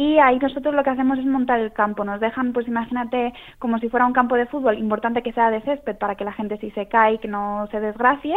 Y 0.00 0.18
ahí 0.18 0.38
nosotros 0.38 0.72
lo 0.76 0.84
que 0.84 0.90
hacemos 0.90 1.18
es 1.18 1.24
montar 1.26 1.58
el 1.58 1.72
campo. 1.72 2.04
Nos 2.04 2.20
dejan, 2.20 2.52
pues 2.52 2.68
imagínate, 2.68 3.32
como 3.58 3.78
si 3.80 3.88
fuera 3.88 4.06
un 4.06 4.12
campo 4.12 4.36
de 4.36 4.46
fútbol, 4.46 4.78
importante 4.78 5.22
que 5.24 5.32
sea 5.32 5.50
de 5.50 5.60
césped 5.62 5.96
para 5.96 6.14
que 6.14 6.24
la 6.24 6.32
gente 6.32 6.56
si 6.58 6.70
se 6.70 6.86
cae, 6.86 7.18
que 7.18 7.26
no 7.26 7.66
se 7.72 7.80
desgracie. 7.80 8.36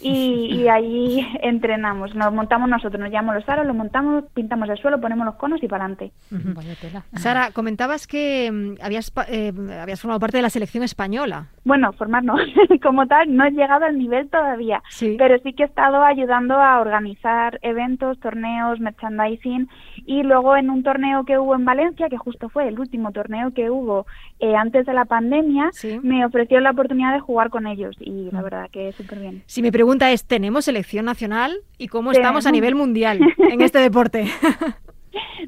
Y, 0.00 0.54
y 0.62 0.68
ahí 0.68 1.20
entrenamos. 1.42 2.14
Nos 2.14 2.32
montamos 2.32 2.70
nosotros, 2.70 2.98
nos 3.00 3.10
llamamos 3.10 3.34
los 3.36 3.48
aros, 3.50 3.66
lo 3.66 3.74
montamos, 3.74 4.24
pintamos 4.32 4.66
el 4.70 4.78
suelo, 4.78 4.98
ponemos 4.98 5.26
los 5.26 5.34
conos 5.34 5.62
y 5.62 5.68
para 5.68 5.84
adelante. 5.84 6.12
Vaya 6.30 6.74
tela. 6.80 7.02
Sara, 7.12 7.50
comentabas 7.52 8.06
que 8.06 8.50
mm, 8.50 8.82
habías, 8.82 9.10
pa- 9.10 9.26
eh, 9.28 9.52
habías 9.82 10.00
formado 10.00 10.20
parte 10.20 10.38
de 10.38 10.42
la 10.42 10.48
selección 10.50 10.82
española. 10.84 11.48
Bueno, 11.66 11.92
formar 11.92 12.24
no, 12.24 12.34
como 12.82 13.06
tal, 13.06 13.36
no 13.36 13.44
he 13.44 13.50
llegado 13.50 13.84
al 13.84 13.98
nivel 13.98 14.30
todavía, 14.30 14.82
Sí. 14.88 15.16
pero 15.18 15.36
sí 15.42 15.52
que 15.52 15.64
he 15.64 15.66
estado 15.66 16.02
ayudando 16.02 16.54
a 16.58 16.80
organizar 16.80 17.58
eventos, 17.62 18.18
torneos, 18.20 18.80
merchandising 18.80 19.68
y 20.06 20.22
luego 20.22 20.56
en 20.56 20.70
un 20.70 20.82
torneo 20.82 20.93
que 21.26 21.38
hubo 21.38 21.54
en 21.54 21.64
Valencia, 21.64 22.08
que 22.08 22.16
justo 22.16 22.48
fue 22.48 22.68
el 22.68 22.78
último 22.78 23.10
torneo 23.12 23.52
que 23.52 23.70
hubo 23.70 24.06
eh, 24.40 24.54
antes 24.54 24.86
de 24.86 24.92
la 24.94 25.04
pandemia, 25.04 25.70
Sí. 25.72 25.98
me 26.02 26.24
ofrecieron 26.24 26.64
la 26.64 26.70
oportunidad 26.70 27.12
de 27.12 27.20
jugar 27.20 27.50
con 27.50 27.66
ellos 27.66 27.96
y 28.00 28.30
la 28.30 28.42
verdad 28.42 28.68
que 28.70 28.92
súper 28.92 29.18
bien. 29.20 29.42
Si 29.46 29.60
mi 29.62 29.70
pregunta 29.70 30.10
es, 30.12 30.24
¿tenemos 30.24 30.64
selección 30.66 31.04
nacional 31.04 31.52
y 31.78 31.88
cómo 31.88 32.12
estamos 32.12 32.46
a 32.46 32.50
Tenemos. 32.50 32.52
nivel 32.52 32.74
mundial 32.74 33.20
en 33.50 33.60
este 33.60 33.78
deporte? 33.88 34.26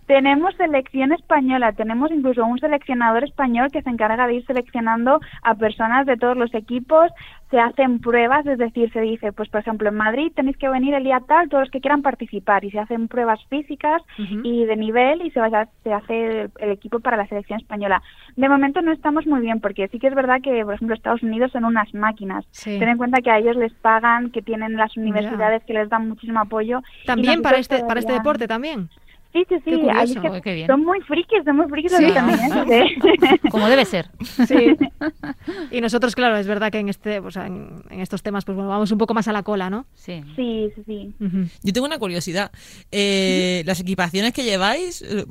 Tenemos 0.06 0.54
selección 0.56 1.12
española, 1.12 1.72
tenemos 1.72 2.10
incluso 2.10 2.44
un 2.44 2.58
seleccionador 2.58 3.24
español 3.24 3.70
que 3.72 3.82
se 3.82 3.90
encarga 3.90 4.26
de 4.26 4.34
ir 4.34 4.46
seleccionando 4.46 5.20
a 5.42 5.54
personas 5.54 6.06
de 6.06 6.16
todos 6.16 6.36
los 6.36 6.54
equipos, 6.54 7.10
se 7.50 7.60
hacen 7.60 8.00
pruebas, 8.00 8.44
es 8.46 8.58
decir, 8.58 8.92
se 8.92 9.00
dice, 9.00 9.32
pues 9.32 9.48
por 9.48 9.60
ejemplo, 9.60 9.88
en 9.88 9.94
Madrid 9.94 10.32
tenéis 10.34 10.56
que 10.56 10.68
venir 10.68 10.94
el 10.94 11.04
día 11.04 11.20
tal, 11.26 11.48
todos 11.48 11.62
los 11.62 11.70
que 11.70 11.80
quieran 11.80 12.02
participar, 12.02 12.64
y 12.64 12.70
se 12.70 12.78
hacen 12.80 13.06
pruebas 13.08 13.40
físicas 13.48 14.02
y 14.44 14.64
de 14.64 14.76
nivel 14.76 15.22
y 15.22 15.30
se, 15.30 15.40
vaya- 15.40 15.68
se 15.84 15.92
hace 15.92 16.26
el, 16.42 16.50
el 16.58 16.70
equipo 16.70 17.00
para 17.00 17.16
la 17.16 17.26
selección 17.28 17.60
española. 17.60 18.02
De 18.36 18.48
momento 18.48 18.82
no 18.82 18.92
estamos 18.92 19.26
muy 19.26 19.40
bien, 19.40 19.60
porque 19.60 19.88
sí 19.88 19.98
que 19.98 20.08
es 20.08 20.14
verdad 20.14 20.40
que, 20.42 20.64
por 20.64 20.74
ejemplo, 20.74 20.94
Estados 20.94 21.22
Unidos 21.22 21.52
son 21.52 21.64
unas 21.64 21.92
máquinas. 21.94 22.44
Sí. 22.50 22.78
Ten 22.78 22.88
en 22.88 22.98
cuenta 22.98 23.20
que 23.22 23.30
a 23.30 23.38
ellos 23.38 23.56
les 23.56 23.72
pagan, 23.74 24.30
que 24.30 24.42
tienen 24.42 24.76
las 24.76 24.96
universidades 24.96 25.62
que 25.64 25.72
les 25.74 25.88
dan 25.88 26.08
muchísimo 26.08 26.40
apoyo. 26.40 26.80
También 27.06 27.42
para 27.42 27.58
este, 27.58 27.84
para 27.84 28.00
este 28.00 28.12
deporte 28.12 28.48
también. 28.48 28.88
Sí, 29.36 29.44
sí, 29.48 29.54
Qué 29.64 29.70
sí. 29.70 29.76
curioso. 29.80 29.98
ahí 29.98 30.04
es 30.04 30.14
que 30.14 30.28
Joder, 30.28 30.42
qué 30.42 30.54
bien. 30.54 30.66
Son 30.66 30.84
muy 30.84 31.00
frikis, 31.02 31.44
son 31.44 31.56
muy 31.56 31.66
frikis 31.68 31.92
Sí. 31.92 32.04
los. 32.04 32.70
¿eh? 32.70 33.40
Como 33.50 33.68
debe 33.68 33.84
ser. 33.84 34.08
Sí. 34.46 34.76
Y 35.70 35.80
nosotros, 35.80 36.14
claro, 36.14 36.36
es 36.36 36.46
verdad 36.46 36.70
que 36.72 36.78
en 36.78 36.88
este, 36.88 37.18
o 37.18 37.30
sea, 37.30 37.46
en, 37.46 37.82
en 37.90 38.00
estos 38.00 38.22
temas, 38.22 38.44
pues 38.44 38.56
bueno, 38.56 38.70
vamos 38.70 38.90
un 38.92 38.98
poco 38.98 39.14
más 39.14 39.28
a 39.28 39.32
la 39.32 39.42
cola, 39.42 39.68
¿no? 39.70 39.86
Sí. 39.94 40.22
Sí, 40.36 40.68
sí. 40.86 41.14
Yo 41.62 41.72
tengo 41.72 41.86
una 41.86 41.98
curiosidad. 41.98 42.50
Eh, 42.90 43.62
¿Las 43.66 43.80
equipaciones 43.80 44.32
que 44.32 44.44
lleváis 44.44 45.02
eh, 45.02 45.24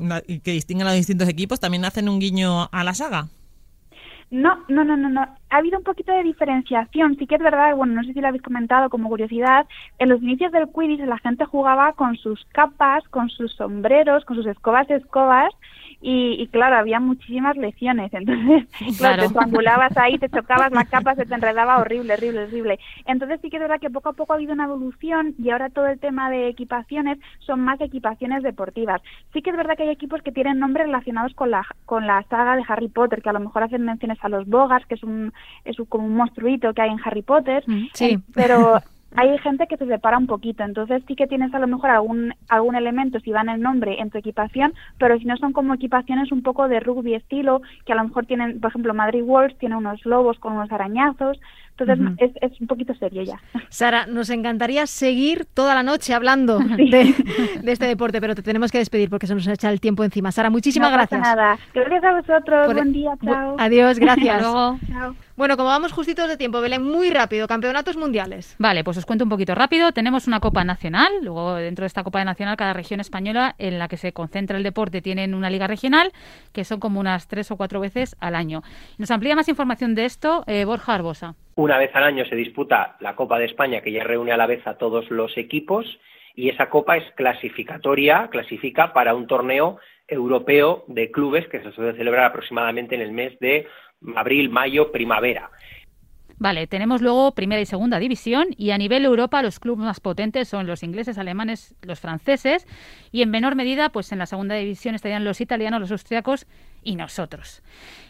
que 0.43 0.51
distinguen 0.51 0.87
a 0.87 0.91
los 0.91 0.97
distintos 0.97 1.27
equipos 1.29 1.59
también 1.59 1.85
hacen 1.85 2.09
un 2.09 2.19
guiño 2.19 2.69
a 2.71 2.83
la 2.83 2.93
saga? 2.93 3.27
No, 4.31 4.57
no, 4.67 4.83
no, 4.83 4.97
no, 4.97 5.09
no. 5.09 5.21
Ha 5.21 5.57
habido 5.57 5.77
un 5.77 5.83
poquito 5.83 6.11
de 6.11 6.23
diferenciación. 6.23 7.15
Sí 7.17 7.27
que 7.27 7.35
es 7.35 7.41
verdad, 7.41 7.75
bueno, 7.75 7.93
no 7.93 8.03
sé 8.03 8.13
si 8.13 8.21
lo 8.21 8.27
habéis 8.27 8.43
comentado 8.43 8.89
como 8.89 9.09
curiosidad, 9.09 9.65
en 9.99 10.09
los 10.09 10.21
inicios 10.21 10.51
del 10.51 10.67
Quidditch 10.69 11.05
la 11.05 11.19
gente 11.19 11.45
jugaba 11.45 11.93
con 11.93 12.15
sus 12.17 12.43
capas, 12.51 13.03
con 13.09 13.29
sus 13.29 13.53
sombreros, 13.55 14.25
con 14.25 14.35
sus 14.35 14.47
escobas 14.47 14.89
escobas 14.89 15.53
y, 16.07 16.33
y 16.39 16.47
claro, 16.49 16.75
había 16.77 16.99
muchísimas 16.99 17.57
lesiones. 17.57 18.13
Entonces, 18.13 18.67
claro, 18.99 19.15
Claro. 19.15 19.23
te 19.23 19.29
triangulabas 19.33 19.97
ahí, 19.97 20.17
te 20.19 20.29
chocabas 20.29 20.71
la 20.71 20.85
capa, 20.85 21.15
se 21.15 21.25
te 21.25 21.33
enredaba 21.39 21.79
horrible, 21.79 22.13
horrible, 22.13 22.43
horrible. 22.43 22.79
Entonces 23.05 23.39
sí 23.41 23.49
que 23.49 23.57
es 23.57 23.61
verdad 23.63 23.79
que 23.79 23.89
poco 23.89 24.09
a 24.09 24.13
poco 24.13 24.33
ha 24.33 24.35
habido 24.35 24.53
una 24.53 24.65
evolución 24.65 25.33
y 25.39 25.49
ahora 25.49 25.69
todo 25.69 25.87
el 25.87 25.99
tema 25.99 26.29
de 26.29 26.47
equipaciones 26.49 27.17
son 27.39 27.61
más 27.61 27.81
equipaciones 27.81 28.43
deportivas. 28.43 29.01
Sí 29.33 29.41
que 29.41 29.49
es 29.49 29.57
verdad 29.57 29.75
que 29.77 29.83
hay 29.83 29.89
equipos 29.89 30.21
que 30.21 30.31
tienen 30.31 30.59
nombres 30.59 30.85
relacionados 30.85 31.33
con 31.33 31.49
la, 31.49 31.65
con 31.85 32.05
la 32.05 32.21
saga 32.29 32.55
de 32.55 32.63
Harry 32.67 32.87
Potter, 32.89 33.21
que 33.23 33.29
a 33.29 33.33
lo 33.33 33.39
mejor 33.39 33.63
hacen 33.63 33.83
menciones 33.83 34.19
a 34.21 34.29
los 34.29 34.47
Bogars, 34.47 34.85
que 34.85 34.95
es 34.95 35.03
un, 35.03 35.33
es 35.63 35.79
un- 35.79 35.85
como 35.87 36.05
un 36.05 36.15
monstruito 36.15 36.73
que 36.73 36.81
hay 36.83 36.91
en 36.91 36.99
Harry 37.03 37.23
Potter. 37.23 37.63
Sí. 37.93 38.05
Eh, 38.13 38.19
Pero 38.33 38.79
hay 39.17 39.37
gente 39.39 39.67
que 39.67 39.77
se 39.77 39.85
separa 39.85 40.17
un 40.17 40.27
poquito, 40.27 40.63
entonces 40.63 41.03
sí 41.07 41.15
que 41.15 41.27
tienes 41.27 41.53
a 41.53 41.59
lo 41.59 41.67
mejor 41.67 41.89
algún, 41.89 42.33
algún 42.49 42.75
elemento 42.75 43.19
si 43.19 43.31
va 43.31 43.41
en 43.41 43.49
el 43.49 43.61
nombre 43.61 43.99
en 43.99 44.09
tu 44.09 44.17
equipación, 44.17 44.73
pero 44.97 45.17
si 45.17 45.25
no 45.25 45.37
son 45.37 45.53
como 45.53 45.73
equipaciones 45.73 46.31
un 46.31 46.43
poco 46.43 46.67
de 46.67 46.79
rugby 46.79 47.15
estilo, 47.15 47.61
que 47.85 47.93
a 47.93 47.95
lo 47.95 48.03
mejor 48.03 48.25
tienen, 48.25 48.59
por 48.59 48.69
ejemplo, 48.69 48.93
Madrid 48.93 49.23
Wolves 49.23 49.57
tiene 49.57 49.75
unos 49.75 50.05
lobos 50.05 50.37
con 50.39 50.53
unos 50.53 50.71
arañazos, 50.71 51.39
entonces 51.77 52.15
es, 52.41 52.51
es 52.51 52.61
un 52.61 52.67
poquito 52.67 52.93
serio 52.95 53.23
ya. 53.23 53.39
Sara, 53.69 54.05
nos 54.05 54.29
encantaría 54.29 54.87
seguir 54.87 55.45
toda 55.53 55.75
la 55.75 55.83
noche 55.83 56.13
hablando 56.13 56.59
de, 56.77 57.13
de 57.61 57.71
este 57.71 57.85
deporte, 57.87 58.21
pero 58.21 58.35
te 58.35 58.41
tenemos 58.41 58.71
que 58.71 58.77
despedir 58.77 59.09
porque 59.09 59.27
se 59.27 59.35
nos 59.35 59.45
echa 59.47 59.69
el 59.69 59.79
tiempo 59.79 60.03
encima. 60.03 60.31
Sara, 60.31 60.49
muchísimas 60.49 60.91
no 60.91 60.97
pasa 60.97 61.17
gracias. 61.17 61.35
nada. 61.35 61.57
Gracias 61.73 62.03
a 62.03 62.11
vosotros, 62.13 62.65
Por- 62.67 62.75
buen 62.75 62.93
día, 62.93 63.11
Bu- 63.21 63.25
chao. 63.33 63.55
Adiós, 63.59 63.99
gracias. 63.99 64.35
Hasta 64.35 64.51
luego. 64.51 64.79
Chao. 64.87 65.15
Bueno, 65.37 65.57
como 65.57 65.67
vamos 65.67 65.91
justitos 65.91 66.29
de 66.29 66.37
tiempo, 66.37 66.61
Belén, 66.61 66.81
muy 66.81 67.09
rápido, 67.09 67.45
campeonatos 67.47 67.97
mundiales. 67.97 68.55
Vale, 68.57 68.85
pues 68.85 68.95
os 68.97 69.05
cuento 69.05 69.25
un 69.25 69.29
poquito 69.29 69.53
rápido. 69.53 69.91
Tenemos 69.91 70.27
una 70.27 70.39
Copa 70.39 70.63
Nacional, 70.63 71.11
luego 71.23 71.55
dentro 71.55 71.83
de 71.83 71.87
esta 71.87 72.03
Copa 72.05 72.23
Nacional 72.23 72.55
cada 72.55 72.71
región 72.71 73.01
española 73.01 73.53
en 73.57 73.77
la 73.77 73.89
que 73.89 73.97
se 73.97 74.13
concentra 74.13 74.55
el 74.55 74.63
deporte 74.63 75.01
tienen 75.01 75.33
una 75.33 75.49
liga 75.49 75.67
regional 75.67 76.13
que 76.53 76.63
son 76.63 76.79
como 76.79 77.01
unas 77.01 77.27
tres 77.27 77.51
o 77.51 77.57
cuatro 77.57 77.81
veces 77.81 78.15
al 78.21 78.33
año. 78.33 78.63
Nos 78.97 79.11
amplía 79.11 79.35
más 79.35 79.49
información 79.49 79.93
de 79.93 80.05
esto 80.05 80.45
eh, 80.47 80.63
Borja 80.63 80.93
Arbosa. 80.93 81.35
Una 81.57 81.77
vez 81.77 81.95
al 81.95 82.03
año 82.03 82.25
se 82.25 82.35
disputa 82.35 82.97
la 82.99 83.15
Copa 83.15 83.39
de 83.39 83.45
España, 83.45 83.79
que 83.79 83.91
ya 83.91 84.03
reúne 84.03 84.33
a 84.33 84.37
la 84.37 84.45
vez 84.45 84.67
a 84.67 84.77
todos 84.77 85.09
los 85.09 85.37
equipos, 85.37 85.99
y 86.35 86.49
esa 86.49 86.69
copa 86.69 86.97
es 86.97 87.09
clasificatoria, 87.13 88.27
clasifica 88.29 88.91
para 88.91 89.15
un 89.15 89.25
torneo 89.25 89.79
europeo 90.05 90.83
de 90.87 91.11
clubes 91.11 91.47
que 91.47 91.61
se 91.61 91.71
suele 91.71 91.97
celebrar 91.97 92.25
aproximadamente 92.25 92.95
en 92.95 93.01
el 93.01 93.13
mes 93.13 93.39
de 93.39 93.67
abril, 94.17 94.49
mayo, 94.49 94.91
primavera. 94.91 95.49
Vale, 96.37 96.67
tenemos 96.67 97.01
luego 97.01 97.31
primera 97.33 97.61
y 97.61 97.65
segunda 97.65 97.97
división 97.97 98.47
y 98.57 98.71
a 98.71 98.77
nivel 98.77 99.05
Europa 99.05 99.41
los 99.41 99.61
clubes 99.61 99.85
más 99.85 100.01
potentes 100.01 100.49
son 100.49 100.67
los 100.67 100.83
ingleses, 100.83 101.17
alemanes, 101.17 101.73
los 101.81 102.01
franceses 102.01 102.67
y 103.13 103.21
en 103.21 103.29
menor 103.29 103.55
medida 103.55 103.89
pues 103.89 104.11
en 104.11 104.19
la 104.19 104.25
segunda 104.25 104.55
división 104.55 104.95
estarían 104.95 105.23
los 105.23 105.39
italianos, 105.39 105.79
los 105.79 105.91
austriacos 105.91 106.45
y 106.83 106.97
nosotros. 106.97 107.63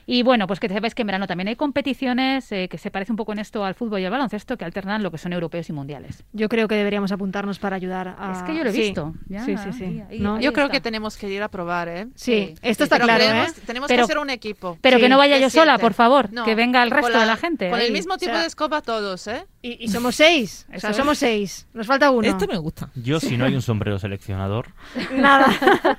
Y 0.08 0.22
bueno, 0.22 0.46
pues 0.46 0.60
que 0.60 0.70
sepáis 0.70 0.94
que 0.94 1.02
en 1.02 1.08
verano 1.08 1.26
también 1.26 1.48
hay 1.48 1.56
competiciones 1.56 2.52
eh, 2.52 2.68
que 2.70 2.78
se 2.78 2.92
parece 2.92 3.12
un 3.12 3.16
poco 3.16 3.34
en 3.34 3.40
esto 3.40 3.66
al 3.66 3.74
fútbol 3.74 4.00
y 4.02 4.06
al 4.06 4.12
baloncesto 4.12 4.56
que 4.56 4.64
alternan 4.64 5.02
lo 5.02 5.10
que 5.10 5.18
son 5.18 5.34
europeos 5.34 5.68
y 5.70 5.74
mundiales. 5.74 6.24
Yo 6.32 6.48
creo 6.48 6.68
que 6.68 6.76
deberíamos 6.76 7.12
apuntarnos 7.12 7.58
para 7.58 7.76
ayudar 7.76 8.16
a... 8.20 8.32
Es 8.34 8.44
que 8.44 8.56
yo 8.56 8.64
lo 8.64 8.70
he 8.70 8.74
Sí, 8.74 8.80
visto. 8.82 9.14
Ya, 9.28 9.44
sí, 9.44 9.56
sí, 9.58 9.74
sí. 9.74 10.02
ahí- 10.10 10.20
¿No? 10.20 10.36
ahí 10.36 10.44
Yo 10.44 10.54
creo 10.54 10.70
que 10.70 10.80
tenemos 10.80 11.18
que 11.18 11.28
ir 11.30 11.42
a 11.42 11.48
probar, 11.48 11.88
¿eh? 11.88 12.08
Sí, 12.14 12.54
esto 12.62 12.84
está 12.84 12.98
Pero 12.98 13.06
claro, 13.08 13.24
tenemos, 13.26 13.50
¿eh? 13.50 13.62
tenemos 13.66 13.88
Pero- 13.88 13.98
que 14.02 14.04
hacer 14.04 14.18
un 14.20 14.30
equipo. 14.30 14.78
Pero 14.82 14.98
Sí, 14.98 15.02
que 15.04 15.10
no 15.10 15.18
vaya 15.18 15.40
yo 15.40 15.50
sola, 15.50 15.80
por 15.80 15.94
favor, 15.96 16.32
No, 16.32 16.46
que 16.46 16.54
venga 16.54 16.84
el 16.84 16.92
resto 16.92 17.18
de 17.20 17.26
la 17.26 17.36
gente. 17.38 17.70
Con 17.72 17.80
ahí. 17.80 17.88
el 17.88 17.94
mismo 17.94 18.18
tipo 18.18 18.32
O 18.32 18.36
sea- 18.36 18.42
de 18.42 18.48
escoba 18.48 18.82
todos, 18.82 19.26
¿eh? 19.28 19.46
Y, 19.64 19.84
y 19.84 19.88
somos 19.88 20.16
seis, 20.16 20.68
o 20.72 20.80
sea, 20.80 20.92
es. 20.92 20.98
somos 20.98 21.18
seis. 21.18 21.68
Nos 21.74 21.88
falta 21.88 22.12
uno. 22.12 22.28
Esto 22.28 22.46
me 22.48 22.58
gusta. 22.58 22.92
Yo, 22.94 23.20
si 23.20 23.38
no 23.38 23.46
hay 23.46 23.56
un 23.56 23.64
sombrero 23.64 23.98
seleccionador, 23.98 24.68
Nada. 25.16 25.48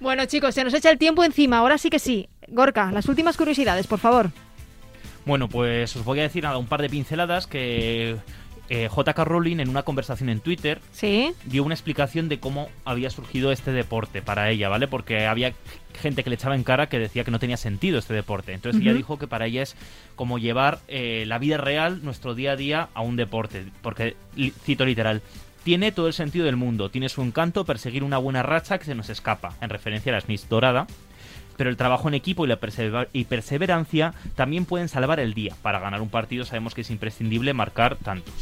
bueno, 0.00 0.24
chicos, 0.26 0.54
se 0.54 0.64
nos 0.64 0.74
echa 0.74 0.90
el 0.90 0.98
tiempo 0.98 1.22
encima. 1.22 1.58
Ahora 1.58 1.78
sí 1.78 1.88
que 1.90 1.98
sí. 2.00 2.28
Gorka, 2.52 2.92
las 2.92 3.08
últimas 3.08 3.36
curiosidades, 3.36 3.86
por 3.86 3.98
favor. 3.98 4.30
Bueno, 5.24 5.48
pues 5.48 5.94
os 5.96 6.04
voy 6.04 6.20
a 6.20 6.22
decir 6.22 6.44
nada, 6.44 6.58
un 6.58 6.66
par 6.66 6.82
de 6.82 6.90
pinceladas 6.90 7.46
que 7.46 8.16
eh, 8.68 8.88
JK 8.94 9.18
Rowling 9.18 9.58
en 9.60 9.68
una 9.68 9.82
conversación 9.84 10.28
en 10.28 10.40
Twitter 10.40 10.80
Sí. 10.92 11.32
dio 11.44 11.62
una 11.64 11.74
explicación 11.74 12.28
de 12.28 12.40
cómo 12.40 12.68
había 12.84 13.10
surgido 13.10 13.52
este 13.52 13.70
deporte 13.72 14.20
para 14.22 14.50
ella, 14.50 14.68
¿vale? 14.68 14.88
Porque 14.88 15.26
había 15.26 15.52
gente 16.00 16.24
que 16.24 16.30
le 16.30 16.34
echaba 16.36 16.54
en 16.54 16.64
cara 16.64 16.88
que 16.88 16.98
decía 16.98 17.24
que 17.24 17.30
no 17.30 17.38
tenía 17.38 17.56
sentido 17.56 17.98
este 17.98 18.14
deporte. 18.14 18.52
Entonces 18.52 18.82
ella 18.82 18.94
dijo 18.94 19.18
que 19.18 19.26
para 19.28 19.46
ella 19.46 19.62
es 19.62 19.76
como 20.16 20.38
llevar 20.38 20.80
eh, 20.88 21.24
la 21.26 21.38
vida 21.38 21.58
real, 21.58 22.00
nuestro 22.02 22.34
día 22.34 22.52
a 22.52 22.56
día, 22.56 22.88
a 22.94 23.02
un 23.02 23.16
deporte. 23.16 23.66
Porque, 23.82 24.16
cito 24.64 24.84
literal, 24.84 25.22
tiene 25.64 25.92
todo 25.92 26.08
el 26.08 26.12
sentido 26.14 26.46
del 26.46 26.56
mundo, 26.56 26.90
tiene 26.90 27.08
su 27.08 27.22
encanto 27.22 27.64
perseguir 27.64 28.02
una 28.02 28.18
buena 28.18 28.42
racha 28.42 28.78
que 28.78 28.84
se 28.86 28.94
nos 28.96 29.08
escapa, 29.10 29.54
en 29.60 29.70
referencia 29.70 30.10
a 30.12 30.16
la 30.16 30.20
Smith 30.20 30.42
dorada. 30.48 30.86
Pero 31.62 31.70
el 31.70 31.76
trabajo 31.76 32.08
en 32.08 32.14
equipo 32.14 32.44
y 32.44 32.48
la 32.48 32.58
persever- 32.58 33.06
y 33.12 33.22
perseverancia 33.22 34.14
también 34.34 34.64
pueden 34.64 34.88
salvar 34.88 35.20
el 35.20 35.32
día. 35.32 35.54
Para 35.62 35.78
ganar 35.78 36.02
un 36.02 36.08
partido 36.08 36.44
sabemos 36.44 36.74
que 36.74 36.80
es 36.80 36.90
imprescindible 36.90 37.54
marcar 37.54 37.94
tantos. 37.94 38.34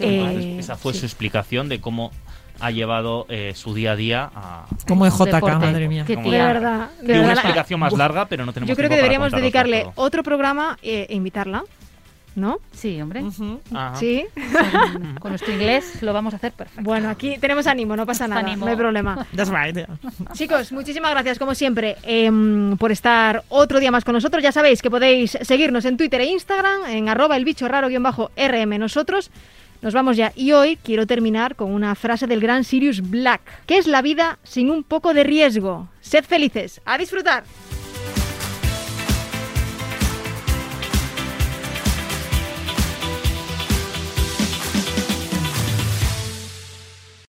Eh, 0.00 0.16
Entonces, 0.20 0.46
esa 0.64 0.76
fue 0.76 0.94
sí. 0.94 1.00
su 1.00 1.04
explicación 1.04 1.68
de 1.68 1.82
cómo 1.82 2.12
ha 2.60 2.70
llevado 2.70 3.26
eh, 3.28 3.52
su 3.54 3.74
día 3.74 3.92
a 3.92 3.96
día 3.96 4.30
a... 4.34 4.64
Como 4.88 5.04
es 5.04 5.12
JK, 5.12 5.42
madre 5.42 5.86
mía. 5.86 6.04
Qué 6.06 6.16
De 6.16 6.22
verdad. 6.30 6.88
de 7.02 7.12
una 7.12 7.18
verdad. 7.20 7.32
explicación 7.34 7.78
más 7.80 7.92
larga, 7.92 8.24
pero 8.24 8.46
no 8.46 8.54
tenemos 8.54 8.70
Yo 8.70 8.74
creo 8.76 8.88
que 8.88 8.96
deberíamos 8.96 9.30
dedicarle 9.30 9.82
todo. 9.82 9.92
otro 9.96 10.22
programa 10.22 10.78
eh, 10.82 11.04
e 11.10 11.14
invitarla. 11.14 11.62
¿No? 12.36 12.58
Sí, 12.72 13.00
hombre. 13.00 13.22
Sí. 13.98 14.24
Con, 14.34 15.14
con 15.16 15.30
nuestro 15.32 15.52
inglés 15.52 16.02
lo 16.02 16.12
vamos 16.12 16.32
a 16.34 16.36
hacer 16.36 16.52
perfecto. 16.52 16.82
Bueno, 16.82 17.08
aquí 17.10 17.36
tenemos 17.38 17.66
ánimo, 17.66 17.96
no 17.96 18.06
pasa 18.06 18.26
nada, 18.28 18.40
Ánimo. 18.40 18.64
no 18.64 18.70
hay 18.70 18.76
problema. 18.76 19.26
That's 19.34 19.50
right. 19.50 19.86
Chicos, 20.32 20.72
muchísimas 20.72 21.10
gracias 21.12 21.38
como 21.38 21.54
siempre 21.54 21.96
em, 22.02 22.76
por 22.76 22.92
estar 22.92 23.44
otro 23.48 23.80
día 23.80 23.90
más 23.90 24.04
con 24.04 24.14
nosotros. 24.14 24.42
Ya 24.42 24.52
sabéis 24.52 24.82
que 24.82 24.90
podéis 24.90 25.38
seguirnos 25.42 25.84
en 25.84 25.96
Twitter 25.96 26.20
e 26.20 26.26
Instagram 26.26 26.86
en 26.88 27.08
arroba 27.08 27.36
el 27.36 27.44
bicho 27.44 27.68
raro 27.68 27.88
RM 27.88 28.78
nosotros. 28.78 29.30
Nos 29.82 29.92
vamos 29.92 30.16
ya 30.16 30.32
y 30.34 30.52
hoy 30.52 30.76
quiero 30.82 31.06
terminar 31.06 31.56
con 31.56 31.70
una 31.70 31.94
frase 31.94 32.26
del 32.26 32.40
gran 32.40 32.64
Sirius 32.64 33.02
Black. 33.02 33.42
¿Qué 33.66 33.76
es 33.76 33.86
la 33.86 34.00
vida 34.00 34.38
sin 34.42 34.70
un 34.70 34.82
poco 34.82 35.12
de 35.12 35.24
riesgo? 35.24 35.88
Sed 36.00 36.24
felices, 36.24 36.80
a 36.86 36.96
disfrutar. 36.96 37.44